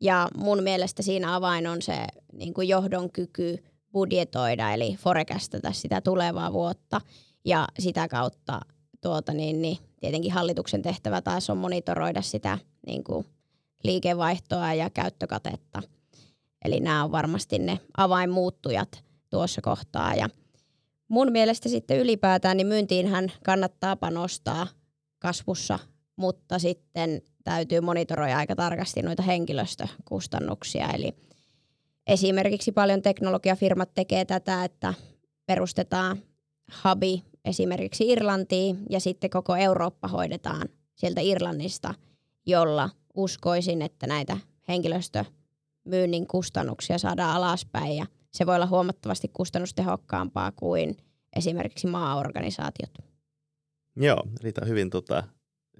Ja 0.00 0.28
mun 0.36 0.62
mielestä 0.62 1.02
siinä 1.02 1.34
avain 1.34 1.66
on 1.66 1.82
se 1.82 2.06
niin 2.32 2.54
kuin 2.54 2.68
johdon 2.68 3.10
kyky 3.10 3.64
budjetoida 3.92 4.72
eli 4.72 4.96
forecastata 4.96 5.72
sitä 5.72 6.00
tulevaa 6.00 6.52
vuotta 6.52 7.00
ja 7.44 7.66
sitä 7.78 8.08
kautta 8.08 8.60
tuota 9.00 9.32
niin, 9.32 9.62
niin 9.62 9.78
tietenkin 10.00 10.32
hallituksen 10.32 10.82
tehtävä 10.82 11.20
taas 11.20 11.50
on 11.50 11.56
monitoroida 11.56 12.22
sitä 12.22 12.58
niin 12.86 13.04
kuin 13.04 13.26
liikevaihtoa 13.84 14.74
ja 14.74 14.90
käyttökatetta. 14.90 15.82
Eli 16.64 16.80
nämä 16.80 17.04
on 17.04 17.12
varmasti 17.12 17.58
ne 17.58 17.80
avainmuuttujat 17.96 19.04
tuossa 19.30 19.60
kohtaa. 19.60 20.14
Ja 20.14 20.28
mun 21.08 21.32
mielestä 21.32 21.68
sitten 21.68 21.98
ylipäätään 21.98 22.56
niin 22.56 22.66
myyntiinhän 22.66 23.32
kannattaa 23.44 23.96
panostaa 23.96 24.66
kasvussa, 25.18 25.78
mutta 26.16 26.58
sitten 26.58 27.22
täytyy 27.44 27.80
monitoroida 27.80 28.36
aika 28.36 28.56
tarkasti 28.56 29.02
noita 29.02 29.22
henkilöstökustannuksia. 29.22 30.88
Eli 30.88 31.12
esimerkiksi 32.06 32.72
paljon 32.72 33.02
teknologiafirmat 33.02 33.94
tekee 33.94 34.24
tätä, 34.24 34.64
että 34.64 34.94
perustetaan 35.46 36.22
hubi 36.84 37.22
esimerkiksi 37.44 38.08
Irlantiin 38.08 38.78
ja 38.90 39.00
sitten 39.00 39.30
koko 39.30 39.56
Eurooppa 39.56 40.08
hoidetaan 40.08 40.68
sieltä 40.94 41.20
Irlannista, 41.20 41.94
jolla 42.46 42.90
uskoisin, 43.14 43.82
että 43.82 44.06
näitä 44.06 44.38
henkilöstömyynnin 45.88 46.26
kustannuksia 46.26 46.98
saadaan 46.98 47.36
alaspäin 47.36 47.96
ja 47.96 48.06
se 48.30 48.46
voi 48.46 48.54
olla 48.54 48.66
huomattavasti 48.66 49.28
kustannustehokkaampaa 49.28 50.52
kuin 50.52 50.96
esimerkiksi 51.36 51.86
maaorganisaatiot. 51.86 52.98
Joo, 53.96 54.22
Riita 54.42 54.64
hyvin, 54.64 54.90
tota, 54.90 55.22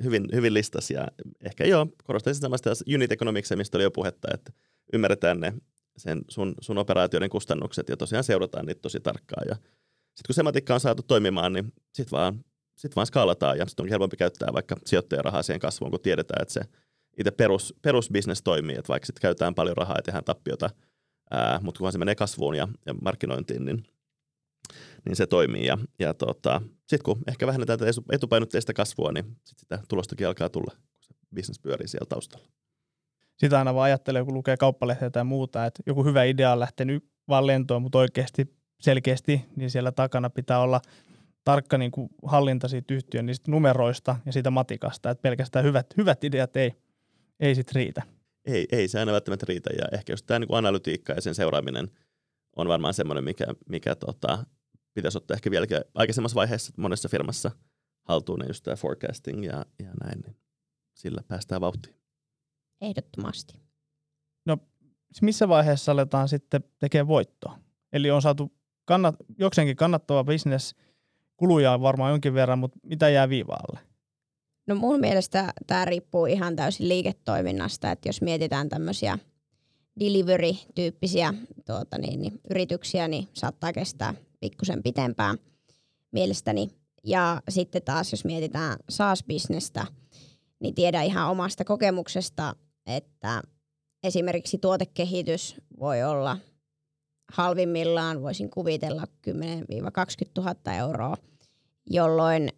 hyvin, 0.02 0.28
hyvin 0.32 0.54
listas 0.54 0.90
ja 0.90 1.08
ehkä 1.44 1.64
joo, 1.64 1.86
korostaisin 2.04 2.40
samasta 2.40 2.70
unit 2.94 3.12
economics, 3.12 3.50
mistä 3.56 3.78
oli 3.78 3.84
jo 3.84 3.90
puhetta, 3.90 4.28
että 4.34 4.52
ymmärretään 4.92 5.40
ne 5.40 5.52
sen 5.96 6.20
sun, 6.28 6.54
sun 6.60 6.78
operaatioiden 6.78 7.30
kustannukset 7.30 7.88
ja 7.88 7.96
tosiaan 7.96 8.24
seurataan 8.24 8.66
niitä 8.66 8.80
tosi 8.80 9.00
tarkkaan 9.00 9.46
ja 9.48 9.54
sitten 9.54 10.26
kun 10.26 10.34
sematiikka 10.34 10.74
on 10.74 10.80
saatu 10.80 11.02
toimimaan, 11.02 11.52
niin 11.52 11.72
sitten 11.92 12.18
vaan, 12.18 12.44
sit 12.76 12.96
vaan 12.96 13.06
skaalataan 13.06 13.58
ja 13.58 13.66
sitten 13.66 13.84
on 13.84 13.90
helpompi 13.90 14.16
käyttää 14.16 14.48
vaikka 14.52 14.76
sijoittajarahaa 14.86 15.42
siihen 15.42 15.60
kasvuun, 15.60 15.90
kun 15.90 16.00
tiedetään, 16.00 16.42
että 16.42 16.54
se 16.54 16.60
itse 17.18 17.30
perus, 17.30 17.74
perusbisnes 17.82 18.42
toimii, 18.42 18.76
että 18.76 18.88
vaikka 18.88 19.06
sitten 19.06 19.20
käytetään 19.20 19.54
paljon 19.54 19.76
rahaa 19.76 19.96
ja 19.96 20.02
tehdään 20.02 20.24
tappiota, 20.24 20.70
ää, 21.30 21.60
mutta 21.62 21.78
kunhan 21.78 21.92
se 21.92 21.98
menee 21.98 22.14
kasvuun 22.14 22.54
ja, 22.54 22.68
ja 22.86 22.94
markkinointiin, 22.94 23.64
niin, 23.64 23.84
niin 25.04 25.16
se 25.16 25.26
toimii. 25.26 25.66
Ja, 25.66 25.78
ja 25.98 26.14
tota, 26.14 26.62
sitten 26.78 27.04
kun 27.04 27.22
ehkä 27.26 27.46
vähennetään 27.46 27.78
tätä 27.78 27.90
etupainotteista 28.12 28.72
kasvua, 28.74 29.12
niin 29.12 29.36
sit 29.44 29.58
sitä 29.58 29.78
tulostakin 29.88 30.26
alkaa 30.26 30.48
tulla, 30.48 30.70
kun 30.70 31.02
se 31.02 31.14
bisnes 31.34 31.58
pyörii 31.58 31.88
siellä 31.88 32.06
taustalla. 32.08 32.48
Sitä 33.36 33.58
aina 33.58 33.74
vaan 33.74 33.84
ajattelee, 33.84 34.24
kun 34.24 34.34
lukee 34.34 34.56
kauppalehteä 34.56 35.10
tai 35.10 35.24
muuta, 35.24 35.66
että 35.66 35.82
joku 35.86 36.04
hyvä 36.04 36.24
idea 36.24 36.52
on 36.52 36.60
lähtenyt 36.60 37.04
vaan 37.28 37.46
lentoon, 37.46 37.82
mutta 37.82 37.98
oikeasti 37.98 38.56
selkeästi, 38.80 39.44
niin 39.56 39.70
siellä 39.70 39.92
takana 39.92 40.30
pitää 40.30 40.60
olla 40.60 40.80
tarkka 41.44 41.78
niin 41.78 41.90
kuin 41.90 42.08
hallinta 42.24 42.68
siitä 42.68 42.94
yhtiön 42.94 43.26
niistä 43.26 43.50
numeroista 43.50 44.16
ja 44.26 44.32
siitä 44.32 44.50
matikasta, 44.50 45.10
että 45.10 45.22
pelkästään 45.22 45.64
hyvät, 45.64 45.86
hyvät 45.96 46.24
ideat 46.24 46.56
ei, 46.56 46.72
ei 47.40 47.54
sit 47.54 47.72
riitä. 47.72 48.02
Ei, 48.44 48.66
ei 48.72 48.88
se 48.88 48.98
aina 48.98 49.12
välttämättä 49.12 49.46
riitä 49.48 49.70
ja 49.78 49.84
ehkä 49.92 50.12
just 50.12 50.26
tämä 50.26 50.38
niin 50.38 50.54
analytiikka 50.54 51.12
ja 51.12 51.20
sen 51.20 51.34
seuraaminen 51.34 51.90
on 52.56 52.68
varmaan 52.68 52.94
semmoinen, 52.94 53.24
mikä, 53.24 53.44
mikä 53.68 53.94
tota, 53.94 54.46
pitäisi 54.94 55.18
ottaa 55.18 55.34
ehkä 55.34 55.50
vieläkin 55.50 55.78
aikaisemmassa 55.94 56.34
vaiheessa 56.34 56.72
monessa 56.76 57.08
firmassa 57.08 57.50
haltuun, 58.02 58.44
just 58.48 58.64
tämä 58.64 58.76
forecasting 58.76 59.44
ja, 59.44 59.66
ja 59.78 59.90
näin, 60.04 60.20
niin 60.20 60.36
sillä 60.94 61.22
päästään 61.28 61.60
vauhtiin. 61.60 61.96
Ehdottomasti. 62.80 63.54
No 64.46 64.58
missä 65.22 65.48
vaiheessa 65.48 65.92
aletaan 65.92 66.28
sitten 66.28 66.64
tekemään 66.78 67.08
voittoa? 67.08 67.58
Eli 67.92 68.10
on 68.10 68.22
saatu 68.22 68.52
kannat, 68.84 69.16
jokseenkin 69.38 69.76
kannattava 69.76 70.24
bisnes, 70.24 70.74
kuluja 71.36 71.72
on 71.72 71.82
varmaan 71.82 72.10
jonkin 72.10 72.34
verran, 72.34 72.58
mutta 72.58 72.78
mitä 72.82 73.08
jää 73.08 73.28
viivaalle? 73.28 73.80
No 74.68 74.74
mun 74.74 75.00
mielestä 75.00 75.52
tämä 75.66 75.84
riippuu 75.84 76.26
ihan 76.26 76.56
täysin 76.56 76.88
liiketoiminnasta, 76.88 77.90
että 77.90 78.08
jos 78.08 78.22
mietitään 78.22 78.68
tämmöisiä 78.68 79.18
delivery-tyyppisiä 80.00 81.34
tuota, 81.66 81.98
niin, 81.98 82.22
niin, 82.22 82.40
yrityksiä, 82.50 83.08
niin 83.08 83.28
saattaa 83.34 83.72
kestää 83.72 84.14
pikkusen 84.40 84.82
pitempään 84.82 85.38
mielestäni. 86.12 86.70
Ja 87.04 87.42
sitten 87.48 87.82
taas, 87.82 88.12
jos 88.12 88.24
mietitään 88.24 88.76
SaaS-bisnestä, 88.88 89.86
niin 90.60 90.74
tiedän 90.74 91.04
ihan 91.04 91.30
omasta 91.30 91.64
kokemuksesta, 91.64 92.56
että 92.86 93.42
esimerkiksi 94.02 94.58
tuotekehitys 94.58 95.56
voi 95.80 96.02
olla 96.02 96.38
halvimmillaan, 97.32 98.22
voisin 98.22 98.50
kuvitella 98.50 99.02
10-20 99.30 99.32
000 100.38 100.74
euroa, 100.74 101.16
jolloin 101.90 102.48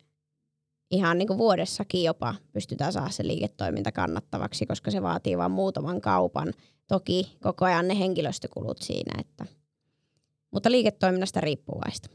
ihan 0.90 1.18
niin 1.18 1.28
kuin 1.28 1.38
vuodessakin 1.38 2.04
jopa 2.04 2.34
pystytään 2.52 2.92
saada 2.92 3.10
se 3.10 3.26
liiketoiminta 3.26 3.92
kannattavaksi, 3.92 4.66
koska 4.66 4.90
se 4.90 5.02
vaatii 5.02 5.38
vain 5.38 5.52
muutaman 5.52 6.00
kaupan. 6.00 6.52
Toki 6.86 7.36
koko 7.42 7.64
ajan 7.64 7.88
ne 7.88 7.98
henkilöstökulut 7.98 8.82
siinä, 8.82 9.20
että, 9.20 9.46
mutta 10.50 10.70
liiketoiminnasta 10.70 11.40
riippuvaista. 11.40 12.10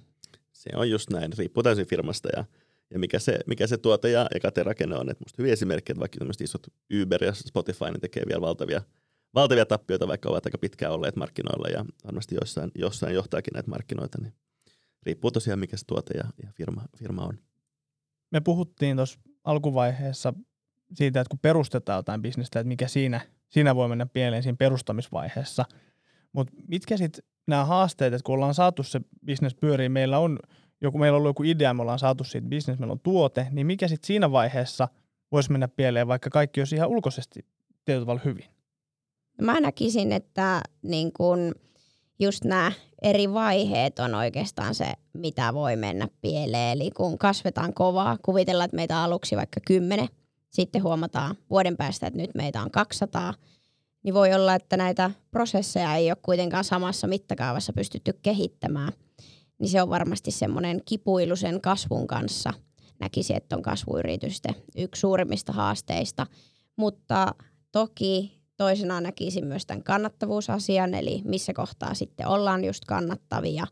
Se 0.52 0.70
on 0.76 0.90
just 0.90 1.10
näin, 1.10 1.32
riippuu 1.38 1.64
täysin 1.64 1.88
firmasta 1.88 2.30
ja, 2.36 2.46
ja 2.90 3.00
mikä, 3.00 3.20
se, 3.20 3.40
mikä 3.48 3.68
se 3.68 3.78
tuote 3.78 4.10
ja, 4.10 4.28
ja 4.34 4.40
katerakenne 4.40 4.96
on. 4.96 5.08
Musta 5.08 5.36
hyviä 5.38 5.54
esimerkkejä, 5.54 5.94
että 5.94 6.00
vaikka 6.00 6.18
tämmöiset 6.18 6.42
isot 6.42 6.68
Uber 7.02 7.24
ja 7.24 7.34
Spotify 7.34 7.86
ne 7.86 8.00
tekee 8.00 8.24
vielä 8.28 8.42
valtavia, 8.42 8.82
valtavia 9.36 9.66
tappioita, 9.66 10.08
vaikka 10.08 10.30
ovat 10.30 10.46
aika 10.46 10.58
pitkään 10.58 10.94
olleet 10.94 11.16
markkinoilla 11.16 11.68
ja 11.68 11.86
varmasti 12.06 12.36
jossain, 12.42 12.72
jossain 12.76 13.16
johtaakin 13.16 13.52
näitä 13.54 13.70
markkinoita, 13.70 14.22
niin 14.22 14.34
riippuu 15.04 15.32
tosiaan 15.32 15.60
mikä 15.60 15.78
se 15.78 15.86
tuote 15.86 16.18
ja, 16.18 16.24
ja 16.44 16.50
firma, 16.54 16.82
firma 16.98 17.26
on 17.26 17.40
me 18.32 18.40
puhuttiin 18.42 18.98
tuossa 18.98 19.20
alkuvaiheessa 19.44 20.34
siitä, 20.94 21.22
että 21.22 21.30
kun 21.30 21.40
perustetaan 21.40 22.00
jotain 22.00 22.22
bisnestä, 22.22 22.60
että 22.60 22.68
mikä 22.68 22.88
siinä, 22.88 23.22
siinä 23.50 23.76
voi 23.76 23.88
mennä 23.88 24.06
pieleen 24.06 24.44
siinä 24.44 24.56
perustamisvaiheessa. 24.60 25.66
Mutta 26.34 26.54
mitkä 26.68 26.98
sitten 26.98 27.24
nämä 27.48 27.66
haasteet, 27.66 28.14
että 28.14 28.26
kun 28.26 28.36
ollaan 28.36 28.54
saatu 28.54 28.84
se 28.84 29.02
bisnes 29.26 29.56
pyöriin, 29.56 29.92
meillä 29.92 30.20
on 30.20 30.40
joku, 30.82 30.98
meillä 30.98 31.16
on 31.16 31.18
ollut 31.20 31.30
joku 31.30 31.44
idea, 31.44 31.74
me 31.74 31.82
ollaan 31.82 32.00
saatu 32.00 32.24
siitä 32.24 32.48
bisnes, 32.48 32.80
meillä 32.80 32.92
on 32.92 33.00
tuote, 33.00 33.48
niin 33.52 33.68
mikä 33.68 33.88
sitten 33.88 34.08
siinä 34.08 34.32
vaiheessa 34.32 34.88
voisi 35.32 35.52
mennä 35.52 35.68
pieleen, 35.68 36.08
vaikka 36.08 36.30
kaikki 36.30 36.62
olisi 36.62 36.76
ihan 36.76 36.90
ulkoisesti 36.90 37.46
tietyllä 37.86 38.06
tavalla 38.06 38.22
hyvin? 38.26 38.46
Mä 39.42 39.60
näkisin, 39.60 40.12
että 40.12 40.62
niin 40.82 41.14
kun 41.14 41.56
just 42.20 42.44
nämä 42.44 42.72
eri 43.02 43.34
vaiheet 43.34 44.00
on 44.00 44.16
oikeastaan 44.16 44.76
se, 44.76 44.94
mitä 45.14 45.54
voi 45.54 45.76
mennä 45.76 46.08
pieleen. 46.22 46.78
Eli 46.78 46.92
kun 46.92 47.18
kasvetaan 47.18 47.74
kovaa, 47.74 48.18
kuvitellaan, 48.22 48.66
että 48.66 48.76
meitä 48.76 48.98
on 48.98 49.04
aluksi 49.04 49.36
vaikka 49.36 49.60
10, 49.68 50.08
sitten 50.50 50.84
huomataan 50.84 51.36
vuoden 51.50 51.78
päästä, 51.78 52.08
että 52.08 52.20
nyt 52.22 52.36
meitä 52.36 52.62
on 52.62 52.72
200, 52.72 53.34
niin 54.04 54.14
voi 54.14 54.34
olla, 54.34 54.56
että 54.56 54.78
näitä 54.78 55.12
prosesseja 55.32 55.96
ei 55.96 56.12
ole 56.12 56.18
kuitenkaan 56.22 56.64
samassa 56.64 57.08
mittakaavassa 57.08 57.74
pystytty 57.74 58.20
kehittämään. 58.22 58.94
Niin 59.60 59.70
se 59.70 59.82
on 59.82 59.90
varmasti 59.90 60.32
semmoinen 60.32 60.82
kipuilu 60.86 61.36
sen 61.36 61.62
kasvun 61.62 62.08
kanssa. 62.08 62.54
Näkisi, 63.00 63.36
että 63.36 63.56
on 63.56 63.62
kasvuyritysten 63.62 64.56
yksi 64.78 65.00
suurimmista 65.00 65.54
haasteista. 65.54 66.28
Mutta 66.76 67.36
toki 67.72 68.35
Toisena 68.58 69.02
näkisin 69.02 69.46
myös 69.46 69.66
tämän 69.66 69.84
kannattavuusasian, 69.84 70.94
eli 70.94 71.22
missä 71.26 71.54
kohtaa 71.54 71.94
sitten 71.94 72.28
ollaan 72.28 72.64
just 72.64 72.86
kannattavia. 72.86 73.68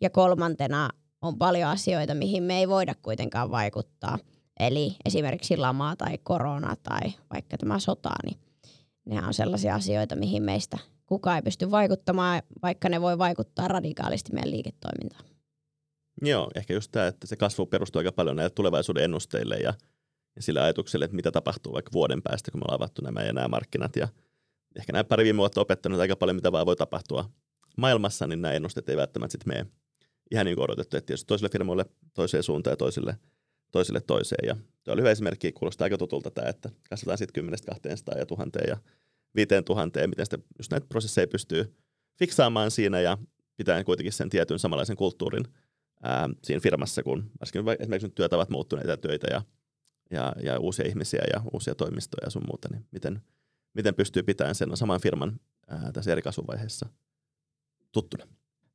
Ja 0.00 0.10
kolmantena 0.10 0.90
on 1.22 1.38
paljon 1.38 1.70
asioita, 1.70 2.14
mihin 2.14 2.42
me 2.42 2.58
ei 2.58 2.68
voida 2.68 2.94
kuitenkaan 3.02 3.50
vaikuttaa. 3.50 4.18
Eli 4.60 4.96
esimerkiksi 5.04 5.56
lamaa 5.56 5.96
tai 5.96 6.18
korona 6.22 6.76
tai 6.82 7.12
vaikka 7.32 7.58
tämä 7.58 7.78
sota, 7.78 8.10
niin 8.24 8.38
nehän 9.06 9.24
on 9.24 9.34
sellaisia 9.34 9.74
asioita, 9.74 10.16
mihin 10.16 10.42
meistä 10.42 10.78
kukaan 11.06 11.36
ei 11.36 11.42
pysty 11.42 11.70
vaikuttamaan, 11.70 12.42
vaikka 12.62 12.88
ne 12.88 13.00
voi 13.00 13.18
vaikuttaa 13.18 13.68
radikaalisti 13.68 14.32
meidän 14.32 14.50
liiketoimintaan. 14.50 15.24
Joo, 16.22 16.50
ehkä 16.54 16.74
just 16.74 16.92
tämä, 16.92 17.06
että 17.06 17.26
se 17.26 17.36
kasvu 17.36 17.66
perustuu 17.66 18.00
aika 18.00 18.12
paljon 18.12 18.36
näille 18.36 18.50
tulevaisuuden 18.50 19.04
ennusteille 19.04 19.56
ja, 19.56 19.74
ja 20.36 20.42
sillä 20.42 20.62
ajatukselle, 20.62 21.04
että 21.04 21.16
mitä 21.16 21.30
tapahtuu 21.30 21.72
vaikka 21.72 21.92
vuoden 21.92 22.22
päästä, 22.22 22.50
kun 22.50 22.60
me 22.60 22.62
ollaan 22.64 22.82
avattu 22.82 23.02
nämä 23.02 23.22
ja 23.22 23.32
nämä 23.32 23.48
markkinat. 23.48 23.96
Ja 23.96 24.08
ehkä 24.76 24.92
nämä 24.92 25.04
pari 25.04 25.24
viime 25.24 25.36
vuotta 25.36 25.60
opettanut 25.60 26.00
aika 26.00 26.16
paljon, 26.16 26.36
mitä 26.36 26.52
vaan 26.52 26.66
voi 26.66 26.76
tapahtua 26.76 27.30
maailmassa, 27.76 28.26
niin 28.26 28.42
nämä 28.42 28.54
ennusteet 28.54 28.88
ei 28.88 28.96
välttämättä 28.96 29.32
sitten 29.32 29.54
mene 29.54 29.66
ihan 30.30 30.46
niin 30.46 30.56
kuin 30.56 30.64
odotettu. 30.64 30.96
Että 30.96 31.06
tietysti 31.06 31.26
toisille 31.26 31.48
firmoille 31.48 31.84
toiseen 32.14 32.42
suuntaan 32.42 32.72
ja 32.72 32.76
toisille, 32.76 33.18
toisille 33.72 34.00
toiseen. 34.00 34.46
Ja 34.48 34.56
tämä 34.84 34.92
oli 34.92 35.00
hyvä 35.00 35.10
esimerkki, 35.10 35.52
kuulostaa 35.52 35.84
aika 35.84 35.98
tutulta 35.98 36.30
tämä, 36.30 36.48
että 36.48 36.70
kasvataan 36.90 37.18
sitten 37.18 37.34
10 37.34 37.58
200 37.66 38.18
ja 38.18 38.26
1000 38.26 38.56
ja 38.66 38.76
5000 39.34 40.00
ja 40.00 40.08
miten 40.08 40.26
sitten 40.26 40.44
just 40.58 40.70
näitä 40.70 40.86
prosesseja 40.88 41.26
pystyy 41.26 41.74
fiksaamaan 42.18 42.70
siinä 42.70 43.00
ja 43.00 43.18
pitää 43.56 43.84
kuitenkin 43.84 44.12
sen 44.12 44.30
tietyn 44.30 44.58
samanlaisen 44.58 44.96
kulttuurin 44.96 45.44
ää, 46.02 46.28
siinä 46.44 46.60
firmassa, 46.60 47.02
kun 47.02 47.30
varsinkin 47.40 47.76
esimerkiksi 47.80 48.06
nyt 48.06 48.14
työtavat 48.14 48.48
muuttuneita 48.50 48.96
töitä 48.96 49.26
ja, 49.30 49.42
ja, 50.10 50.32
ja 50.42 50.58
uusia 50.58 50.88
ihmisiä 50.88 51.22
ja 51.32 51.40
uusia 51.52 51.74
toimistoja 51.74 52.26
ja 52.26 52.30
sun 52.30 52.44
muuta, 52.46 52.68
niin 52.72 52.86
miten, 52.90 53.22
miten 53.74 53.94
pystyy 53.94 54.22
pitämään 54.22 54.54
sen 54.54 54.76
saman 54.76 55.00
firman 55.00 55.40
ää, 55.68 55.92
tässä 55.92 56.12
eri 56.12 56.22
kasvuvaiheessa 56.22 56.88
tuttuna. 57.92 58.24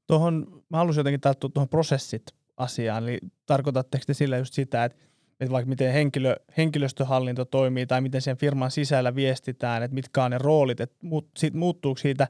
Tuohon, 0.08 0.63
mä 0.69 0.77
haluaisin 0.77 0.99
jotenkin 0.99 1.21
tarttua 1.21 1.49
tuohon 1.53 1.69
prosessit 1.69 2.23
asiaan, 2.58 3.03
eli 3.03 3.19
tarkoitatteko 3.45 4.03
te 4.08 4.13
sillä 4.13 4.38
just 4.38 4.53
sitä, 4.53 4.86
että, 4.86 4.97
että 5.39 5.51
vaikka 5.51 5.69
miten 5.69 5.93
henkilö, 5.93 6.36
henkilöstöhallinto 6.58 7.45
toimii 7.45 7.86
tai 7.86 8.01
miten 8.01 8.21
sen 8.21 8.38
firman 8.38 8.71
sisällä 8.71 9.15
viestitään, 9.15 9.84
että 9.84 9.95
mitkä 9.95 10.23
on 10.23 10.32
ne 10.32 10.38
roolit, 10.38 10.82
että 10.82 10.95
muut, 11.01 11.29
siitä, 11.38 11.58
muuttuuko 11.58 11.97
siitä 11.97 12.27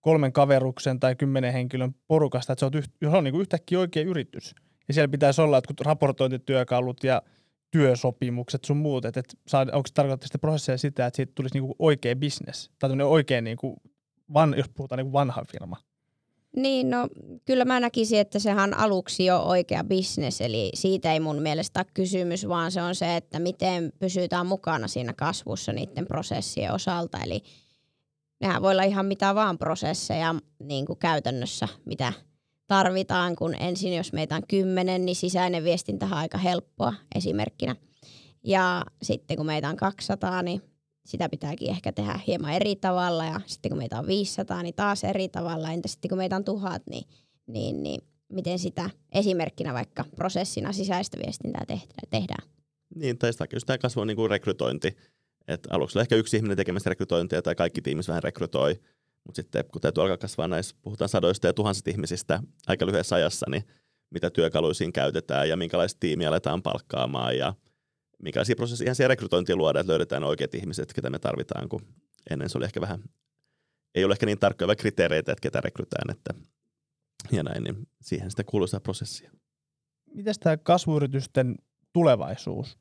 kolmen 0.00 0.32
kaveruksen 0.32 1.00
tai 1.00 1.16
kymmenen 1.16 1.52
henkilön 1.52 1.94
porukasta, 2.06 2.52
että 2.52 2.60
se 2.60 2.66
on, 2.66 2.72
yht, 2.74 2.90
se 3.00 3.08
on 3.08 3.24
niin 3.24 3.32
kuin 3.32 3.40
yhtäkkiä 3.40 3.78
oikea 3.78 4.02
yritys. 4.02 4.54
Ja 4.88 4.94
siellä 4.94 5.08
pitäisi 5.08 5.40
olla 5.40 5.58
että 5.58 5.74
raportointityökalut 5.84 7.04
ja 7.04 7.22
työsopimukset 7.70 8.64
sun 8.64 8.76
muut, 8.76 9.04
että, 9.04 9.22
saad, 9.46 9.68
onko 9.72 9.86
se 9.86 9.94
tarkoittaa 9.94 10.26
sitä 10.26 10.38
prosessia 10.38 10.78
sitä, 10.78 11.06
että 11.06 11.16
siitä 11.16 11.32
tulisi 11.34 11.54
niinku 11.54 11.74
oikea 11.78 12.16
business, 12.16 12.70
tai 12.78 12.90
oikein, 13.02 13.44
niinku, 13.44 13.82
van, 14.34 14.54
jos 14.56 14.68
puhutaan 14.68 14.96
niinku 14.96 15.12
vanha 15.12 15.44
firma? 15.52 15.76
Niin, 16.56 16.90
no 16.90 17.08
kyllä 17.44 17.64
mä 17.64 17.80
näkisin, 17.80 18.20
että 18.20 18.38
sehän 18.38 18.74
aluksi 18.74 19.24
jo 19.24 19.38
oikea 19.38 19.84
business, 19.84 20.40
eli 20.40 20.70
siitä 20.74 21.12
ei 21.12 21.20
mun 21.20 21.42
mielestä 21.42 21.80
ole 21.80 21.86
kysymys, 21.94 22.48
vaan 22.48 22.72
se 22.72 22.82
on 22.82 22.94
se, 22.94 23.16
että 23.16 23.38
miten 23.38 23.92
pysytään 23.98 24.46
mukana 24.46 24.88
siinä 24.88 25.12
kasvussa 25.12 25.72
niiden 25.72 26.06
prosessien 26.06 26.72
osalta, 26.72 27.18
eli 27.18 27.42
nehän 28.40 28.62
voi 28.62 28.72
olla 28.72 28.82
ihan 28.82 29.06
mitä 29.06 29.34
vaan 29.34 29.58
prosesseja 29.58 30.34
niin 30.62 30.86
kuin 30.86 30.98
käytännössä, 30.98 31.68
mitä 31.84 32.12
tarvitaan, 32.70 33.36
kun 33.36 33.54
ensin 33.60 33.96
jos 33.96 34.12
meitä 34.12 34.36
on 34.36 34.42
kymmenen, 34.48 35.04
niin 35.04 35.16
sisäinen 35.16 35.64
viestintä 35.64 36.06
on 36.06 36.12
aika 36.12 36.38
helppoa 36.38 36.94
esimerkkinä. 37.14 37.76
Ja 38.44 38.84
sitten 39.02 39.36
kun 39.36 39.46
meitä 39.46 39.68
on 39.68 39.76
200, 39.76 40.42
niin 40.42 40.62
sitä 41.06 41.28
pitääkin 41.28 41.70
ehkä 41.70 41.92
tehdä 41.92 42.20
hieman 42.26 42.52
eri 42.52 42.76
tavalla. 42.76 43.24
Ja 43.24 43.40
sitten 43.46 43.70
kun 43.70 43.78
meitä 43.78 43.98
on 43.98 44.06
500, 44.06 44.62
niin 44.62 44.74
taas 44.74 45.04
eri 45.04 45.28
tavalla. 45.28 45.70
Entä 45.70 45.88
sitten 45.88 46.08
kun 46.08 46.18
meitä 46.18 46.36
on 46.36 46.44
tuhat, 46.44 46.82
niin, 46.90 47.04
niin, 47.46 47.82
niin 47.82 48.00
miten 48.32 48.58
sitä 48.58 48.90
esimerkkinä 49.12 49.74
vaikka 49.74 50.04
prosessina 50.16 50.72
sisäistä 50.72 51.18
viestintää 51.24 51.64
tehdään? 52.10 52.48
Niin, 52.94 53.18
tai 53.18 53.32
sitä 53.32 53.46
just 53.52 53.66
tämä 53.66 53.78
kasvu 53.78 54.00
on 54.00 54.06
niin 54.06 54.16
kuin 54.16 54.30
rekrytointi. 54.30 54.96
Et 55.48 55.66
aluksi 55.70 56.00
ehkä 56.00 56.16
yksi 56.16 56.36
ihminen 56.36 56.56
tekemässä 56.56 56.90
rekrytointia 56.90 57.42
tai 57.42 57.54
kaikki 57.54 57.82
tiimissä 57.82 58.10
vähän 58.10 58.22
rekrytoi. 58.22 58.80
Mutta 59.30 59.42
sitten 59.42 59.64
kun 59.72 59.80
täytyy 59.80 60.02
alkaa 60.02 60.16
kasvaa 60.16 60.48
näissä, 60.48 60.76
puhutaan 60.82 61.08
sadoista 61.08 61.46
ja 61.46 61.52
tuhansista 61.52 61.90
ihmisistä 61.90 62.42
aika 62.66 62.86
lyhyessä 62.86 63.16
ajassa, 63.16 63.46
niin 63.50 63.64
mitä 64.10 64.30
työkaluja 64.30 64.74
siinä 64.74 64.92
käytetään 64.92 65.48
ja 65.48 65.56
minkälaista 65.56 66.00
tiimiä 66.00 66.28
aletaan 66.28 66.62
palkkaamaan 66.62 67.38
ja, 67.38 67.54
minkälaisia 68.22 68.56
prosesseja 68.56 68.86
ihan 68.86 68.94
siellä 68.94 69.08
rekrytointia 69.08 69.56
luodaan, 69.56 69.80
että 69.80 69.90
löydetään 69.90 70.24
oikeat 70.24 70.54
ihmiset, 70.54 70.92
ketä 70.92 71.10
me 71.10 71.18
tarvitaan, 71.18 71.68
kun 71.68 71.80
ennen 72.30 72.48
se 72.48 72.58
oli 72.58 72.64
ehkä 72.64 72.80
vähän, 72.80 73.04
ei 73.94 74.04
ole 74.04 74.12
ehkä 74.12 74.26
niin 74.26 74.38
tarkkoja 74.38 74.76
kriteereitä, 74.76 75.32
että 75.32 75.42
ketä 75.42 75.60
rekrytään, 75.60 76.10
että 76.10 76.34
ja 77.32 77.42
näin, 77.42 77.64
niin 77.64 77.88
siihen 78.00 78.30
sitä 78.30 78.44
kuuluu 78.44 78.66
sitä 78.66 78.80
prosessia. 78.80 79.30
Miten 80.14 80.34
tämä 80.40 80.56
kasvuyritysten 80.56 81.54
tulevaisuus? 81.92 82.78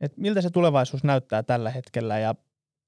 Et 0.00 0.16
miltä 0.16 0.40
se 0.40 0.50
tulevaisuus 0.50 1.04
näyttää 1.04 1.42
tällä 1.42 1.70
hetkellä 1.70 2.18
ja 2.18 2.34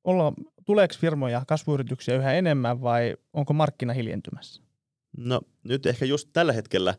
olla, 0.04 0.32
tuleeko 0.64 0.94
firmoja, 0.98 1.44
kasvuyrityksiä 1.46 2.16
yhä 2.16 2.32
enemmän 2.32 2.82
vai 2.82 3.16
onko 3.32 3.52
markkina 3.52 3.92
hiljentymässä? 3.92 4.62
No 5.16 5.40
nyt 5.64 5.86
ehkä 5.86 6.04
just 6.04 6.28
tällä 6.32 6.52
hetkellä 6.52 6.94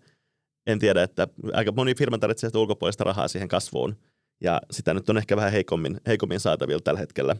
en 0.67 0.79
tiedä, 0.79 1.03
että 1.03 1.27
aika 1.53 1.71
moni 1.71 1.95
firma 1.95 2.17
tarvitsee 2.17 2.49
sitä 2.49 2.59
ulkopuolista 2.59 3.03
rahaa 3.03 3.27
siihen 3.27 3.47
kasvuun 3.47 3.95
ja 4.41 4.61
sitä 4.71 4.93
nyt 4.93 5.09
on 5.09 5.17
ehkä 5.17 5.35
vähän 5.35 5.51
heikommin, 5.51 6.01
heikommin 6.07 6.39
saatavilla 6.39 6.81
tällä 6.81 6.99
hetkellä. 6.99 7.35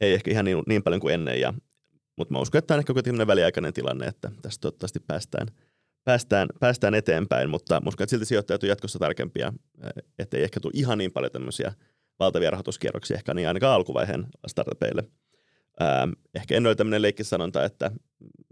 Ei 0.00 0.14
ehkä 0.14 0.30
ihan 0.30 0.44
niin, 0.44 0.62
niin 0.66 0.82
paljon 0.82 1.00
kuin 1.00 1.14
ennen, 1.14 1.40
ja, 1.40 1.54
mutta 2.16 2.32
mä 2.32 2.38
uskon, 2.38 2.58
että 2.58 2.66
tämä 2.66 2.76
on 2.76 2.80
ehkä 2.80 2.92
kuitenkin 2.92 3.26
väliaikainen 3.26 3.72
tilanne, 3.72 4.06
että 4.06 4.30
tästä 4.42 4.60
toivottavasti 4.60 5.00
päästään, 5.00 5.48
päästään, 6.04 6.48
päästään 6.60 6.94
eteenpäin, 6.94 7.50
mutta 7.50 7.82
uskon, 7.86 8.04
että 8.04 8.10
silti 8.10 8.24
sijoittajat 8.24 8.62
on 8.62 8.68
jatkossa 8.68 8.98
tarkempia, 8.98 9.52
ettei 10.18 10.42
ehkä 10.42 10.60
tule 10.60 10.72
ihan 10.74 10.98
niin 10.98 11.12
paljon 11.12 11.32
tämmöisiä 11.32 11.72
valtavia 12.18 12.50
rahoituskierroksia, 12.50 13.16
ehkä 13.16 13.34
niin 13.34 13.48
ainakaan 13.48 13.74
alkuvaiheen 13.74 14.26
startupeille. 14.46 15.04
Ähm, 15.82 16.10
ehkä 16.34 16.54
en 16.54 16.66
ole 16.66 16.74
tämmöinen 16.74 17.02
leikkisanonta, 17.02 17.64
että 17.64 17.90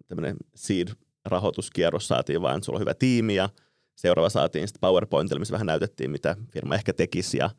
tämmöinen 0.08 0.36
seed-rahoituskierros 0.54 2.08
saatiin 2.08 2.42
vaan, 2.42 2.62
sulla 2.62 2.76
on 2.76 2.80
hyvä 2.80 2.94
tiimi 2.94 3.34
ja 3.34 3.48
seuraava 3.94 4.28
saatiin 4.28 4.68
sitten 4.68 4.80
PowerPointille, 4.80 5.38
missä 5.38 5.52
vähän 5.52 5.66
näytettiin, 5.66 6.10
mitä 6.10 6.36
firma 6.52 6.74
ehkä 6.74 6.92
tekisi 6.92 7.38
ja 7.38 7.50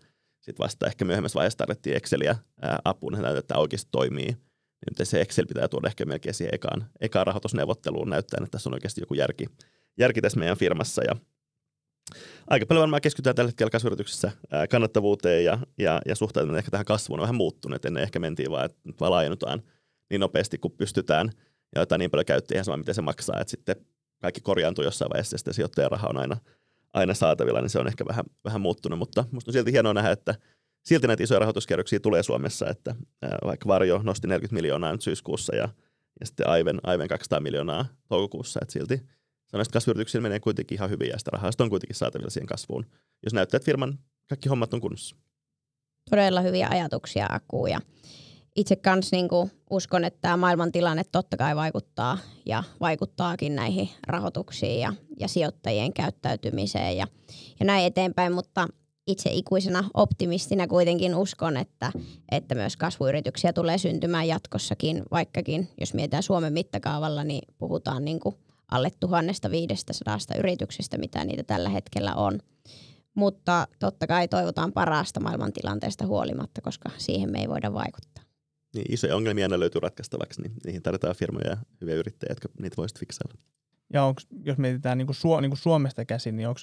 sitten 0.42 0.63
vasta 0.63 0.88
ehkä 0.88 1.06
myöhemmässä 1.06 1.38
vaiheessa 1.38 1.58
tarvittiin 1.58 1.96
Exceliä 1.96 2.36
apuun, 2.86 3.13
että 3.13 3.28
näytetään 3.28 3.60
oikeasti 3.60 3.89
toimii. 3.92 4.26
Niin 4.26 4.98
nyt 5.00 5.08
se 5.08 5.22
Excel 5.22 5.46
pitää 5.46 5.68
tuoda 5.68 5.88
ehkä 5.88 6.06
melkein 6.06 6.34
siihen 6.34 6.56
ekaan, 6.56 6.86
ekaan 7.02 7.28
rahoitusneuvotteluun 7.28 8.10
näyttäen, 8.10 8.44
että 8.44 8.52
tässä 8.52 8.70
on 8.70 8.74
oikeasti 8.74 9.02
joku 9.02 9.13
järki, 9.13 9.46
järki 9.98 10.22
tässä 10.22 10.39
meidän 10.39 10.58
firmassa. 10.58 11.04
Ja 11.04 11.16
aika 12.48 12.66
paljon 12.66 12.82
varmaan 12.82 13.02
keskitytään 13.02 13.36
tällä 13.36 13.50
hetkellä 13.50 13.70
kasvuyrityksessä 13.70 14.32
kannattavuuteen 14.70 15.46
ja, 15.46 15.60
ja, 15.78 16.02
ja 16.06 16.16
suhtautuminen 16.16 16.58
ehkä 16.58 16.72
tähän 16.72 16.86
kasvuun 16.86 17.20
on 17.20 17.22
vähän 17.22 17.36
muuttunut. 17.36 17.86
ennen 17.86 18.04
ehkä 18.04 18.20
mentiin 18.20 18.52
vaan, 18.52 18.66
että 18.66 18.78
nyt 18.84 19.00
vaan 19.00 19.12
laajennutaan 19.12 19.63
niin 20.10 20.20
nopeasti 20.20 20.58
kuin 20.58 20.74
pystytään 20.78 21.32
ja 21.76 21.82
jotain 21.82 22.00
niin 22.00 22.12
paljon 22.12 22.26
käyttiin 22.26 22.56
ihan 22.56 22.66
sama, 22.66 22.78
miten 22.78 22.96
se 22.96 23.02
maksaa, 23.02 23.39
että 23.42 23.52
sitten 23.52 23.76
kaikki 24.22 24.42
korjaantuu 24.42 24.84
jossain 24.84 25.10
vaiheessa 25.10 25.34
ja 25.34 25.38
sitten 25.38 25.54
sijoittajan 25.54 25.92
raha 25.92 26.08
on 26.08 26.18
aina, 26.18 26.38
aina 26.94 27.13
saatavilla, 27.13 27.62
niin 27.62 27.70
se 27.70 27.80
on 27.80 27.88
ehkä 27.88 28.06
vähän, 28.06 28.26
vähän 28.46 28.62
muuttunut, 28.62 29.00
mutta 29.00 29.26
musta 29.32 29.50
on 29.52 29.54
silti 29.54 29.72
hienoa 29.72 29.94
nähdä, 29.94 30.12
että 30.12 30.36
silti 30.86 31.08
näitä 31.08 31.24
isoja 31.24 31.39
rahoituskierroksia 31.39 32.00
tulee 32.00 32.24
Suomessa, 32.24 32.70
että 32.70 32.96
vaikka 33.46 33.68
Varjo 33.68 34.02
nosti 34.04 34.28
40 34.28 34.54
miljoonaa 34.54 34.92
nyt 34.92 35.02
syyskuussa 35.02 35.56
ja, 35.56 35.70
ja 36.20 36.26
sitten 36.26 36.48
Aiven, 36.48 36.80
Aiven 36.84 37.08
200 37.08 37.39
miljoonaa 37.39 37.86
toukokuussa, 38.10 38.60
että 38.62 38.74
silti 38.74 39.02
sanoisin, 39.58 39.74
kasvuyrityksillä 39.74 40.22
menee 40.22 40.39
kuitenkin 40.39 40.76
ihan 40.76 40.89
hyvin 40.89 41.10
ja 41.10 41.20
sitä 41.20 41.32
rahaa 41.34 41.52
on 41.60 41.70
kuitenkin 41.70 41.96
saatavilla 41.96 42.30
siihen 42.30 42.48
kasvuun, 42.48 42.86
jos 43.24 43.34
näyttää, 43.34 43.58
että 43.58 43.66
firman 43.66 44.00
kaikki 44.30 44.50
hommat 44.50 44.74
on 44.74 44.82
kunnossa. 44.82 45.16
Todella 46.10 46.42
hyviä 46.42 46.68
ajatuksia, 46.72 47.28
Aku. 47.30 47.68
Ja 47.68 47.80
itse 48.56 48.76
kanssa 48.76 49.16
niin 49.16 49.28
uskon, 49.70 50.06
että 50.06 50.22
tämä 50.22 50.38
maailman 50.38 50.72
tilanne 50.72 51.04
totta 51.12 51.38
kai 51.38 51.56
vaikuttaa 51.56 52.18
ja 52.46 52.63
vaikuttaakin 52.80 53.56
näihin 53.56 53.89
rahoituksiin 54.08 54.80
ja, 54.80 54.94
ja 55.20 55.28
sijoittajien 55.28 55.94
käyttäytymiseen 55.94 56.98
ja, 56.98 57.08
ja 57.60 57.66
näin 57.66 57.86
eteenpäin, 57.86 58.34
mutta 58.34 58.68
itse 59.08 59.30
ikuisena 59.34 59.89
optimistina 59.94 60.68
kuitenkin 60.68 61.16
uskon, 61.16 61.58
että, 61.58 61.92
että 62.32 62.56
myös 62.56 62.78
kasvuyrityksiä 62.78 63.54
tulee 63.54 63.78
syntymään 63.78 64.28
jatkossakin, 64.28 65.04
vaikkakin 65.12 65.70
jos 65.80 65.94
mietitään 65.94 66.24
Suomen 66.24 66.54
mittakaavalla, 66.54 67.24
niin 67.24 67.42
puhutaan 67.58 68.06
niin 68.06 68.20
kuin 68.20 68.36
alle 68.71 68.89
1500 68.99 70.17
yrityksestä, 70.38 70.97
mitä 70.97 71.26
niitä 71.26 71.43
tällä 71.43 71.69
hetkellä 71.69 72.15
on. 72.15 72.39
Mutta 73.15 73.67
totta 73.80 74.08
kai 74.08 74.28
toivotaan 74.28 74.73
parasta 74.73 75.19
maailmantilanteesta 75.19 76.06
huolimatta, 76.06 76.62
koska 76.62 76.89
siihen 76.97 77.32
me 77.32 77.39
ei 77.39 77.49
voida 77.49 77.73
vaikuttaa. 77.73 78.23
Niin, 78.76 78.93
isoja 78.93 79.15
ongelmia 79.15 79.45
aina 79.45 79.60
löytyy 79.60 79.80
ratkaistavaksi, 79.80 80.41
niin 80.41 80.54
niihin 80.65 80.82
tarvitaan 80.82 81.15
firmoja 81.15 81.49
ja 81.49 81.58
hyviä 81.82 81.95
yrittäjiä, 81.95 82.32
jotka 82.32 82.49
niitä 82.60 82.78
voisivat 82.78 82.99
fiksailla. 82.99 83.41
Ja 83.93 84.04
onks, 84.04 84.28
jos 84.45 84.58
mietitään 84.58 84.97
niin 84.97 85.06
kuin 85.06 85.15
Suo, 85.15 85.41
niin 85.41 85.49
kuin 85.49 85.60
Suomesta 85.60 86.06
käsin, 86.06 86.36
niin 86.36 86.47
onko 86.47 86.62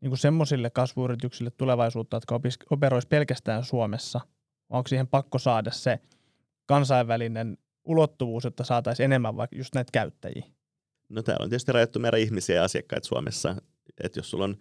niin 0.00 0.16
semmoisille 0.16 0.70
kasvuyrityksille 0.70 1.50
tulevaisuutta, 1.50 2.16
jotka 2.16 2.34
opis- 2.34 2.66
operoisi 2.70 3.08
pelkästään 3.08 3.64
Suomessa? 3.64 4.20
Onko 4.68 4.88
siihen 4.88 5.06
pakko 5.06 5.38
saada 5.38 5.70
se 5.70 5.98
kansainvälinen 6.66 7.58
ulottuvuus, 7.84 8.44
jotta 8.44 8.64
saataisiin 8.64 9.04
enemmän 9.04 9.36
vaikka 9.36 9.56
just 9.56 9.74
näitä 9.74 9.90
käyttäjiä? 9.92 10.44
No 11.10 11.22
täällä 11.22 11.44
on 11.44 11.50
tietysti 11.50 11.72
rajattu 11.72 11.98
määrä 11.98 12.18
ihmisiä 12.18 12.56
ja 12.56 12.64
asiakkaita 12.64 13.08
Suomessa. 13.08 13.56
Että 14.04 14.18
jos 14.18 14.30
sulla 14.30 14.44
on 14.44 14.56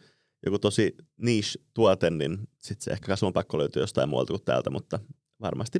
joku 0.46 0.60
tosi 0.60 0.96
niche-tuote, 1.18 2.10
niin 2.10 2.38
sitten 2.58 2.84
se 2.84 2.92
ehkä 2.92 3.08
kasvun 3.08 3.34
pakko 3.34 3.58
löytyy 3.58 3.84
jostain 3.84 4.10
muualta 4.10 4.34
kuin 4.34 4.44
täältä, 4.46 4.70
mutta 4.70 5.00
varmasti 5.42 5.80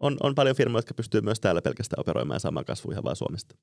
on, 0.00 0.16
on 0.22 0.34
paljon 0.34 0.56
firmoja, 0.56 0.78
jotka 0.78 0.94
pystyy 0.94 1.20
myös 1.20 1.40
täällä 1.40 1.62
pelkästään 1.62 2.00
operoimaan 2.00 2.34
ja 2.34 2.40
saamaan 2.40 2.66
kasvua 2.66 2.92
ihan 2.92 3.04
vaan 3.04 3.16
Suomesta. 3.16 3.56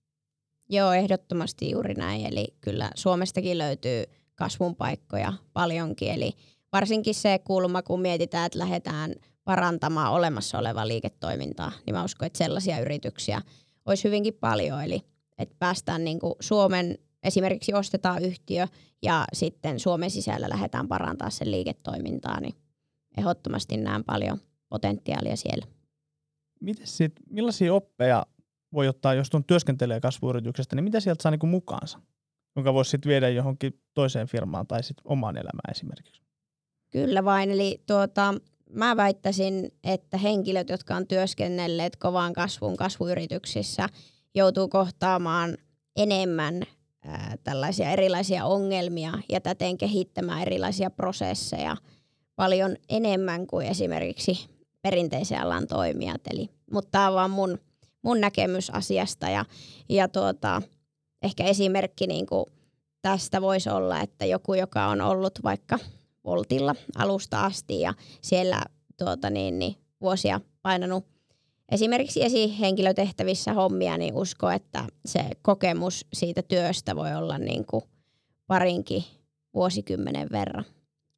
Joo, 0.70 0.92
ehdottomasti 0.94 1.72
juuri 1.72 1.94
näin. 1.94 2.26
Eli 2.26 2.48
kyllä 2.62 2.92
Suomestakin 2.96 3.58
löytyy 3.58 4.04
kasvun 4.36 4.76
paikkoja 4.76 5.34
paljonkin. 5.54 6.12
Eli 6.12 6.32
varsinkin 6.72 7.16
se 7.16 7.40
kulma, 7.40 7.82
kun 7.82 8.02
mietitään, 8.02 8.46
että 8.46 8.60
lähdetään 8.60 9.16
parantamaan 9.44 10.12
olemassa 10.12 10.60
olevaa 10.60 10.88
liiketoimintaa, 10.88 11.72
niin 11.86 11.96
mä 11.96 12.04
uskon, 12.04 12.26
että 12.26 12.38
sellaisia 12.38 12.80
yrityksiä 12.80 13.42
olisi 13.86 14.04
hyvinkin 14.04 14.34
paljon. 14.34 14.84
Eli 14.84 15.02
että 15.38 15.56
päästään 15.60 16.04
niin 16.04 16.20
kuin 16.20 16.34
Suomen, 16.40 16.98
esimerkiksi 17.24 17.74
ostetaan 17.74 18.26
yhtiö 18.26 18.68
ja 19.02 19.26
sitten 19.34 19.80
Suomen 19.80 20.12
sisällä 20.12 20.50
lähdetään 20.50 20.88
parantaa 20.88 21.30
sen 21.30 21.52
liiketoimintaa, 21.52 22.40
niin 22.40 22.54
ehdottomasti 23.18 23.78
näen 23.78 24.04
paljon 24.04 24.38
potentiaalia 24.70 25.36
siellä. 25.36 25.66
Miten 26.62 26.88
sit, 26.88 27.14
millaisia 27.30 27.74
oppeja 27.74 28.26
voi 28.74 28.88
ottaa, 28.88 29.14
jos 29.14 29.30
on 29.34 29.44
työskentelee 29.44 30.00
kasvuyrityksestä, 30.00 30.76
niin 30.76 30.84
mitä 30.84 31.00
sieltä 31.00 31.24
saa 31.24 31.32
niinku 31.32 31.48
mukaansa, 31.48 32.00
jonka 32.56 32.74
voisi 32.74 32.92
sitten 32.92 33.10
viedä 33.10 33.30
johonkin 33.30 33.80
toiseen 33.94 34.28
firmaan 34.28 34.68
tai 34.68 34.84
sitten 34.84 35.04
omaan 35.08 35.38
elämään 35.38 35.72
esimerkiksi? 35.72 36.22
Kyllä 36.92 37.26
vain, 37.26 37.52
eli 37.52 37.84
tuota, 37.88 38.34
mä 38.70 38.98
väittäisin, 38.98 39.72
että 39.84 40.18
henkilöt, 40.18 40.70
jotka 40.70 40.96
on 40.96 41.08
työskennelleet 41.08 41.96
kovan 41.96 42.34
kasvun 42.34 42.78
kasvuyrityksissä, 42.78 43.90
joutuu 44.36 44.68
kohtaamaan 44.68 45.58
enemmän 45.96 46.62
ää, 47.06 47.36
tällaisia 47.44 47.90
erilaisia 47.90 48.46
ongelmia 48.46 49.14
ja 49.30 49.42
täten 49.42 49.78
kehittämään 49.78 50.42
erilaisia 50.42 50.90
prosesseja 50.90 51.78
paljon 52.36 52.76
enemmän 52.90 53.48
kuin 53.48 53.68
esimerkiksi 53.68 54.50
perinteisen 54.82 55.42
alan 55.42 55.68
toimijat. 55.68 56.22
Eli, 56.34 56.50
mutta 56.72 56.92
tämä 56.92 57.08
on 57.08 57.14
vaan 57.14 57.32
mun, 57.32 57.60
mun 58.02 58.22
näkemys 58.22 58.70
asiasta 58.70 59.30
ja, 59.30 59.46
ja 59.90 60.08
tuota, 60.08 60.62
ehkä 61.22 61.44
esimerkki 61.44 62.08
niin 62.08 62.26
kuin 62.26 62.46
tästä 63.02 63.42
voisi 63.42 63.70
olla, 63.70 64.02
että 64.02 64.26
joku, 64.26 64.54
joka 64.54 64.88
on 64.88 65.02
ollut 65.02 65.40
vaikka 65.44 65.80
Voltilla 66.26 66.76
alusta 66.96 67.46
asti 67.46 67.80
ja 67.80 67.94
siellä 68.22 68.62
tuota 68.98 69.30
niin, 69.30 69.60
niin 69.60 69.76
vuosia 70.02 70.42
painanut 70.62 71.15
esimerkiksi 71.70 72.24
esihenkilötehtävissä 72.24 73.54
hommia, 73.54 73.98
niin 73.98 74.14
usko, 74.14 74.52
että 74.52 74.84
se 75.06 75.30
kokemus 75.42 76.06
siitä 76.14 76.42
työstä 76.42 76.96
voi 76.96 77.16
olla 77.16 77.38
niin 77.38 77.66
kuin 77.66 77.84
parinkin 78.48 79.04
vuosikymmenen 79.54 80.28
verran. 80.32 80.66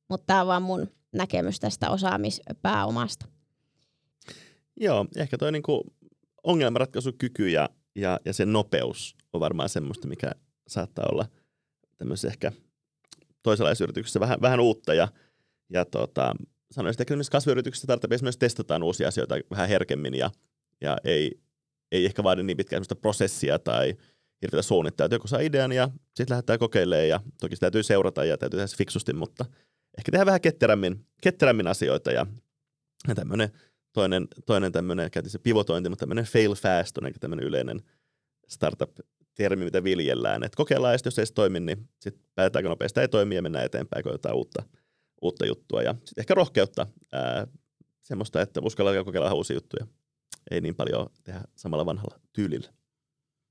Mutta 0.10 0.26
tämä 0.26 0.42
on 0.42 0.48
vaan 0.48 0.62
mun 0.62 0.88
näkemys 1.12 1.60
tästä 1.60 1.90
osaamispääomasta. 1.90 3.26
Joo, 4.80 5.06
ehkä 5.18 5.38
toi 5.38 5.52
niinku 5.52 5.84
ongelmanratkaisukyky 6.44 7.50
ja, 7.50 7.70
ja, 7.96 8.20
ja 8.26 8.34
sen 8.34 8.54
nopeus 8.54 9.16
on 9.34 9.40
varmaan 9.40 9.70
semmoista, 9.70 10.08
mikä 10.08 10.32
saattaa 10.68 11.06
olla 11.12 11.26
tämmöisessä 11.98 12.28
ehkä 12.28 12.52
toisenlaisessa 13.44 13.84
yrityksessä 13.84 14.20
vähän, 14.20 14.42
vähän 14.42 14.60
uutta. 14.60 14.94
Ja, 14.94 15.08
ja 15.70 15.86
tota, 15.86 16.34
sanoisin, 16.72 17.02
että 17.02 17.32
kasvuyrityksissä 17.32 17.88
tarvitsee 17.88 18.26
myös 18.26 18.38
testataan 18.38 18.84
uusia 18.84 19.08
asioita 19.08 19.36
vähän 19.52 19.70
herkemmin 19.70 20.14
ja, 20.14 20.32
ja 20.82 20.98
ei, 21.04 21.40
ei 21.92 22.06
ehkä 22.06 22.24
vaadi 22.24 22.44
niin 22.44 22.58
pitkään 22.58 22.84
prosessia 23.02 23.60
tai 23.60 23.96
hirveätä 24.42 24.62
suunnittelua. 24.62 25.10
Joku 25.12 25.28
saa 25.28 25.40
idean 25.40 25.72
ja 25.72 25.90
sitten 26.16 26.34
lähdetään 26.34 26.60
kokeilemaan 26.60 27.10
ja 27.10 27.20
toki 27.42 27.56
sitä 27.56 27.64
täytyy 27.64 27.84
seurata 27.84 28.26
ja 28.26 28.38
täytyy 28.38 28.58
tehdä 28.58 28.68
se 28.68 28.78
fiksusti, 28.78 29.14
mutta 29.14 29.46
ehkä 29.98 30.12
tehdä 30.12 30.26
vähän 30.26 30.42
ketterämmin, 30.42 31.06
ketterämmin 31.22 31.68
asioita 31.68 32.12
ja, 32.12 32.26
ja 33.08 33.16
tämmöinen 33.16 33.52
toinen, 33.94 34.28
toinen 34.46 34.72
tämmöinen, 34.72 35.12
käytiin 35.12 35.32
se 35.32 35.40
pivotointi, 35.40 35.90
mutta 35.90 36.00
tämmöinen 36.00 36.26
fail 36.26 36.56
fast 36.56 36.98
on 36.98 37.12
tämmöinen 37.20 37.46
yleinen 37.46 37.82
startup-termi, 38.48 39.66
mitä 39.66 39.84
viljellään. 39.84 40.44
Että 40.44 40.58
kokeillaan, 40.58 40.94
ja 40.94 41.00
jos 41.06 41.20
ei 41.20 41.26
se 41.26 41.34
toimi, 41.34 41.60
niin 41.60 41.90
sitten 42.00 42.24
päätetäänkö 42.36 42.70
nopeasti 42.70 43.00
ei 43.00 43.08
toimi 43.08 43.36
ja 43.36 43.42
mennään 43.42 43.66
eteenpäin, 43.66 44.04
kun 44.04 44.12
jotain 44.12 44.36
uutta, 44.36 44.64
uutta 45.22 45.46
juttua 45.46 45.82
ja 45.82 45.94
sitten 45.94 46.22
ehkä 46.22 46.34
rohkeutta, 46.34 46.88
ää, 47.12 47.48
semmoista, 48.02 48.42
että 48.42 48.62
uskaltaa 48.64 49.04
kokeilla 49.04 49.34
uusia 49.34 49.56
juttuja. 49.56 49.88
Ei 50.52 50.62
niin 50.62 50.76
paljon 50.76 51.10
tehdä 51.24 51.42
samalla 51.56 51.86
vanhalla 51.86 52.20
tyylillä. 52.34 52.70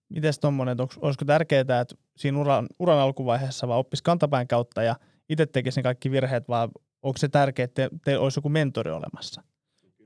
Mites 0.08 0.38
tuommoinen, 0.38 0.76
olisiko 1.00 1.24
tärkeää, 1.24 1.60
että 1.60 1.96
siinä 2.16 2.38
uran, 2.38 2.66
uran 2.78 2.98
alkuvaiheessa 2.98 3.68
vaan 3.68 3.78
oppisi 3.78 4.02
kantapään 4.02 4.48
kautta 4.48 4.82
ja 4.82 4.96
itse 5.28 5.46
tekisi 5.46 5.78
ne 5.78 5.82
kaikki 5.82 6.10
virheet, 6.10 6.48
vai 6.48 6.68
onko 7.02 7.18
se 7.18 7.28
tärkeää, 7.28 7.64
että 7.64 7.88
teillä 8.04 8.22
olisi 8.22 8.38
joku 8.38 8.48
mentori 8.48 8.90
olemassa? 8.90 9.42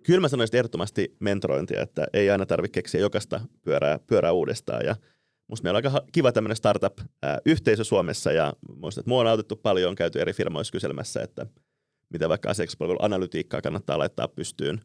Kyllä 0.03 0.20
mä 0.20 0.29
sanoisin 0.29 0.57
ehdottomasti 0.57 1.16
mentorointia, 1.20 1.83
että 1.83 2.07
ei 2.12 2.31
aina 2.31 2.46
tarvitse 2.46 2.73
keksiä 2.73 3.01
jokaista 3.01 3.40
pyörää, 3.62 3.99
pyörää 4.07 4.33
uudestaan. 4.33 4.85
Ja 4.85 4.96
musta 5.50 5.64
meillä 5.64 5.78
on 5.78 5.84
aika 5.86 6.06
kiva 6.12 6.32
tämmöinen 6.32 6.56
startup-yhteisö 6.56 7.84
Suomessa 7.84 8.32
ja 8.32 8.52
muista, 8.76 9.00
että 9.00 9.08
mua 9.08 9.20
on 9.20 9.26
autettu 9.26 9.56
paljon, 9.56 9.88
on 9.88 9.94
käyty 9.94 10.20
eri 10.20 10.32
firmoissa 10.32 10.72
kyselemässä, 10.72 11.22
että 11.22 11.46
mitä 12.12 12.28
vaikka 12.28 12.52
analytiikkaa 12.98 13.62
kannattaa 13.62 13.98
laittaa 13.98 14.28
pystyyn. 14.28 14.80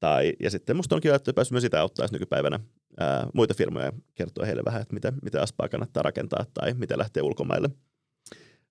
Tai, 0.00 0.32
ja 0.40 0.50
sitten 0.50 0.76
musta 0.76 0.94
on 0.94 1.00
kiva, 1.00 1.14
että 1.14 1.32
päässyt 1.32 1.52
myös 1.52 1.62
sitä 1.62 1.80
auttaa 1.80 2.06
nykypäivänä 2.12 2.60
ää, 2.98 3.26
muita 3.34 3.54
firmoja 3.54 3.92
kertoa 4.14 4.46
heille 4.46 4.62
vähän, 4.64 4.82
että 4.82 4.94
mitä, 4.94 5.12
mitä 5.22 5.42
aspaa 5.42 5.68
kannattaa 5.68 6.02
rakentaa 6.02 6.44
tai 6.54 6.74
mitä 6.74 6.98
lähtee 6.98 7.22
ulkomaille. 7.22 7.70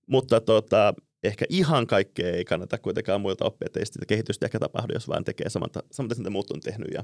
Mutta 0.07 0.41
tota, 0.41 0.93
ehkä 1.23 1.45
ihan 1.49 1.87
kaikkea 1.87 2.29
ei 2.29 2.45
kannata 2.45 2.77
kuitenkaan 2.77 3.21
muilta 3.21 3.45
oppia, 3.45 3.65
että 3.65 3.79
ei 3.79 3.85
sitä 3.85 4.05
kehitystä 4.07 4.45
ehkä 4.45 4.59
tapahdu, 4.59 4.93
jos 4.93 5.07
vaan 5.07 5.23
tekee 5.23 5.49
samalta, 5.49 5.83
samalta 5.91 6.15
mitä 6.17 6.29
muut 6.29 6.51
on 6.51 6.59
tehnyt. 6.59 6.87
Ja, 6.93 7.03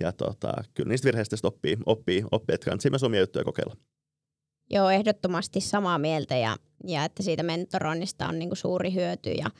ja 0.00 0.12
tota, 0.12 0.52
kyllä 0.74 0.88
niistä 0.88 1.06
virheistä 1.06 1.36
oppii, 1.42 1.76
oppii, 1.86 2.24
oppii 2.30 2.54
että 2.54 2.64
kannattaa 2.64 2.90
myös 2.90 3.02
omia 3.02 3.20
juttuja 3.20 3.44
kokeilla. 3.44 3.76
Joo, 4.70 4.90
ehdottomasti 4.90 5.60
samaa 5.60 5.98
mieltä 5.98 6.36
ja, 6.36 6.56
ja 6.86 7.04
että 7.04 7.22
siitä 7.22 7.42
mentoroinnista 7.42 8.28
on 8.28 8.38
niinku 8.38 8.54
suuri 8.54 8.94
hyöty 8.94 9.30
ja 9.30 9.50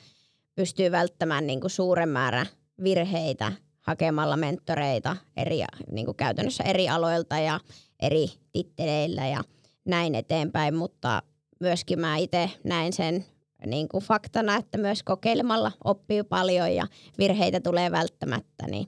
pystyy 0.55 0.91
välttämään 0.91 1.47
niinku 1.47 1.69
suuren 1.69 2.09
määrän 2.09 2.47
virheitä 2.83 3.53
hakemalla 3.81 4.37
mentoreita 4.37 5.17
eri, 5.37 5.61
niinku 5.91 6.15
käytännössä 6.15 6.65
eri 6.65 6.89
aloilta 6.89 7.39
ja 7.39 7.61
eri 8.01 8.27
titteleillä 8.53 9.27
ja 9.27 9.43
näin 9.85 10.15
eteenpäin, 10.15 10.75
mutta 10.75 11.23
myöskin 11.61 12.01
mä 12.01 12.17
itse 12.17 12.51
näin 12.65 12.93
sen 12.93 13.25
niin 13.67 13.89
kuin 13.89 14.05
faktana, 14.05 14.57
että 14.57 14.79
myös 14.79 15.03
kokeilemalla 15.03 15.73
oppii 15.85 16.23
paljon 16.23 16.75
ja 16.75 16.87
virheitä 17.19 17.61
tulee 17.61 17.91
välttämättä, 17.91 18.67
niin 18.67 18.87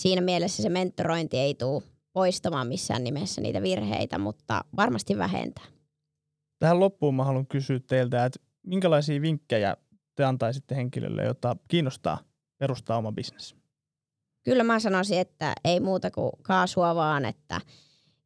siinä 0.00 0.20
mielessä 0.20 0.62
se 0.62 0.68
mentorointi 0.68 1.38
ei 1.38 1.54
tule 1.54 1.82
poistamaan 2.12 2.66
missään 2.66 3.04
nimessä 3.04 3.40
niitä 3.40 3.62
virheitä, 3.62 4.18
mutta 4.18 4.64
varmasti 4.76 5.18
vähentää. 5.18 5.64
Tähän 6.58 6.80
loppuun 6.80 7.14
mä 7.14 7.24
haluan 7.24 7.46
kysyä 7.46 7.80
teiltä, 7.86 8.24
että 8.24 8.40
minkälaisia 8.66 9.22
vinkkejä 9.22 9.76
te 10.14 10.24
antaisitte 10.24 10.76
henkilölle, 10.76 11.24
jota 11.24 11.56
kiinnostaa 11.68 12.18
perustaa 12.58 12.96
oma 12.96 13.12
bisnes? 13.12 13.56
Kyllä 14.44 14.64
mä 14.64 14.80
sanoisin, 14.80 15.18
että 15.18 15.52
ei 15.64 15.80
muuta 15.80 16.10
kuin 16.10 16.32
kaasua 16.42 16.94
vaan, 16.94 17.24
että 17.24 17.60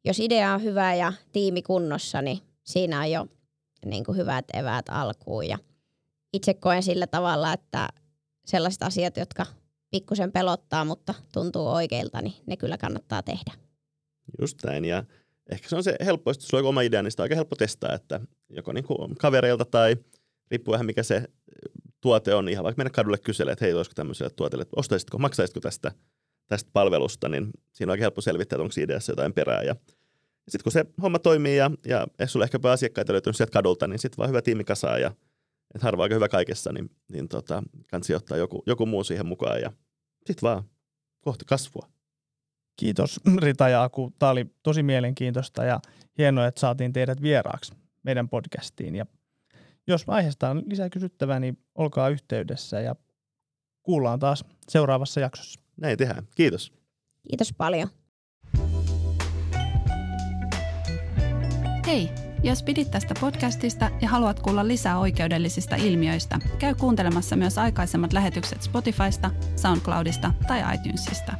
jos 0.05 0.19
idea 0.19 0.53
on 0.53 0.63
hyvä 0.63 0.93
ja 0.93 1.13
tiimi 1.31 1.61
kunnossa, 1.61 2.21
niin 2.21 2.39
siinä 2.63 2.99
on 2.99 3.11
jo 3.11 3.27
niin 3.85 4.03
kuin 4.03 4.17
hyvät 4.17 4.45
eväät 4.53 4.85
alkuun. 4.89 5.47
Ja 5.47 5.57
itse 6.33 6.53
koen 6.53 6.83
sillä 6.83 7.07
tavalla, 7.07 7.53
että 7.53 7.87
sellaiset 8.45 8.83
asiat, 8.83 9.17
jotka 9.17 9.45
pikkusen 9.95 10.31
pelottaa, 10.31 10.85
mutta 10.85 11.13
tuntuu 11.33 11.67
oikeilta, 11.67 12.21
niin 12.21 12.33
ne 12.45 12.57
kyllä 12.57 12.77
kannattaa 12.77 13.23
tehdä. 13.23 13.51
Just 14.41 14.57
näin. 14.65 14.85
Ja 14.85 15.03
ehkä 15.51 15.69
se 15.69 15.75
on 15.75 15.83
se 15.83 15.95
helppo, 16.05 16.29
jos 16.29 16.37
sulla 16.39 16.63
on 16.63 16.69
oma 16.69 16.81
idea, 16.81 17.03
niin 17.03 17.11
sitä 17.11 17.23
on 17.23 17.25
aika 17.25 17.35
helppo 17.35 17.55
testaa, 17.55 17.93
että 17.93 18.19
joko 18.49 18.71
niin 18.71 18.83
kuin 18.83 19.15
kavereilta 19.15 19.65
tai 19.65 19.95
riippuu 20.51 20.71
vähän 20.71 20.85
mikä 20.85 21.03
se 21.03 21.23
tuote 22.01 22.35
on, 22.35 22.45
niin 22.45 22.51
ihan 22.51 22.63
vaikka 22.63 22.79
mennä 22.79 22.89
kadulle 22.89 23.17
kyselemään, 23.17 23.53
että 23.53 23.65
hei, 23.65 23.73
olisiko 23.73 23.93
tämmöiselle 23.93 24.29
tuotteelle, 24.35 24.61
että 24.61 24.79
ostaisitko, 24.79 25.17
maksaisitko 25.17 25.59
tästä, 25.59 25.91
tästä 26.47 26.69
palvelusta, 26.73 27.29
niin 27.29 27.49
siinä 27.73 27.89
on 27.89 27.91
aika 27.91 28.01
helppo 28.01 28.21
selvittää, 28.21 28.55
että 28.55 28.63
onko 28.63 28.75
ideassa 28.77 29.11
jotain 29.11 29.33
perää. 29.33 29.61
Ja 29.61 29.75
sitten 30.47 30.63
kun 30.63 30.71
se 30.71 30.85
homma 31.01 31.19
toimii 31.19 31.57
ja, 31.57 31.71
ja 31.85 32.07
jos 32.19 32.31
sulla 32.31 32.45
ehkä 32.45 32.59
asiakkaita 32.63 33.13
löytynyt 33.13 33.35
sieltä 33.35 33.51
kadulta, 33.51 33.87
niin 33.87 33.99
sitten 33.99 34.17
vaan 34.17 34.29
hyvä 34.29 34.41
tiimi 34.41 34.63
kasaa 34.63 34.97
ja 34.97 35.11
että 35.75 35.85
harva 35.87 36.03
aika 36.03 36.15
hyvä 36.15 36.29
kaikessa, 36.29 36.73
niin, 36.73 36.91
niin 37.11 37.27
tota, 37.27 37.63
kansi 37.91 38.15
ottaa 38.15 38.37
joku, 38.37 38.63
joku 38.65 38.85
muu 38.85 39.03
siihen 39.03 39.25
mukaan 39.25 39.61
ja 39.61 39.71
sitten 40.25 40.41
vaan 40.41 40.63
kohti 41.21 41.45
kasvua. 41.45 41.89
Kiitos 42.75 43.19
Rita 43.41 43.69
ja 43.69 43.83
Aku. 43.83 44.13
Tämä 44.19 44.29
oli 44.29 44.45
tosi 44.63 44.83
mielenkiintoista 44.83 45.63
ja 45.63 45.79
hienoa, 46.17 46.47
että 46.47 46.61
saatiin 46.61 46.93
teidät 46.93 47.21
vieraaksi 47.21 47.73
meidän 48.03 48.29
podcastiin. 48.29 48.95
Ja 48.95 49.05
jos 49.87 50.03
aiheesta 50.07 50.49
on 50.49 50.63
lisää 50.65 50.89
kysyttävää, 50.89 51.39
niin 51.39 51.57
olkaa 51.75 52.09
yhteydessä 52.09 52.79
ja 52.79 52.95
kuullaan 53.83 54.19
taas 54.19 54.45
seuraavassa 54.69 55.19
jaksossa. 55.19 55.59
Näin 55.77 55.97
tehdään. 55.97 56.27
Kiitos. 56.35 56.73
Kiitos 57.29 57.53
paljon. 57.57 57.89
Hei, 61.87 62.09
jos 62.45 62.63
pidit 62.63 62.91
tästä 62.91 63.13
podcastista 63.21 63.89
ja 64.01 64.09
haluat 64.09 64.39
kuulla 64.39 64.67
lisää 64.67 64.99
oikeudellisista 64.99 65.75
ilmiöistä, 65.75 66.39
käy 66.59 66.75
kuuntelemassa 66.75 67.35
myös 67.35 67.57
aikaisemmat 67.57 68.13
lähetykset 68.13 68.61
Spotifysta, 68.61 69.31
SoundCloudista 69.55 70.33
tai 70.47 70.75
iTunesista. 70.75 71.33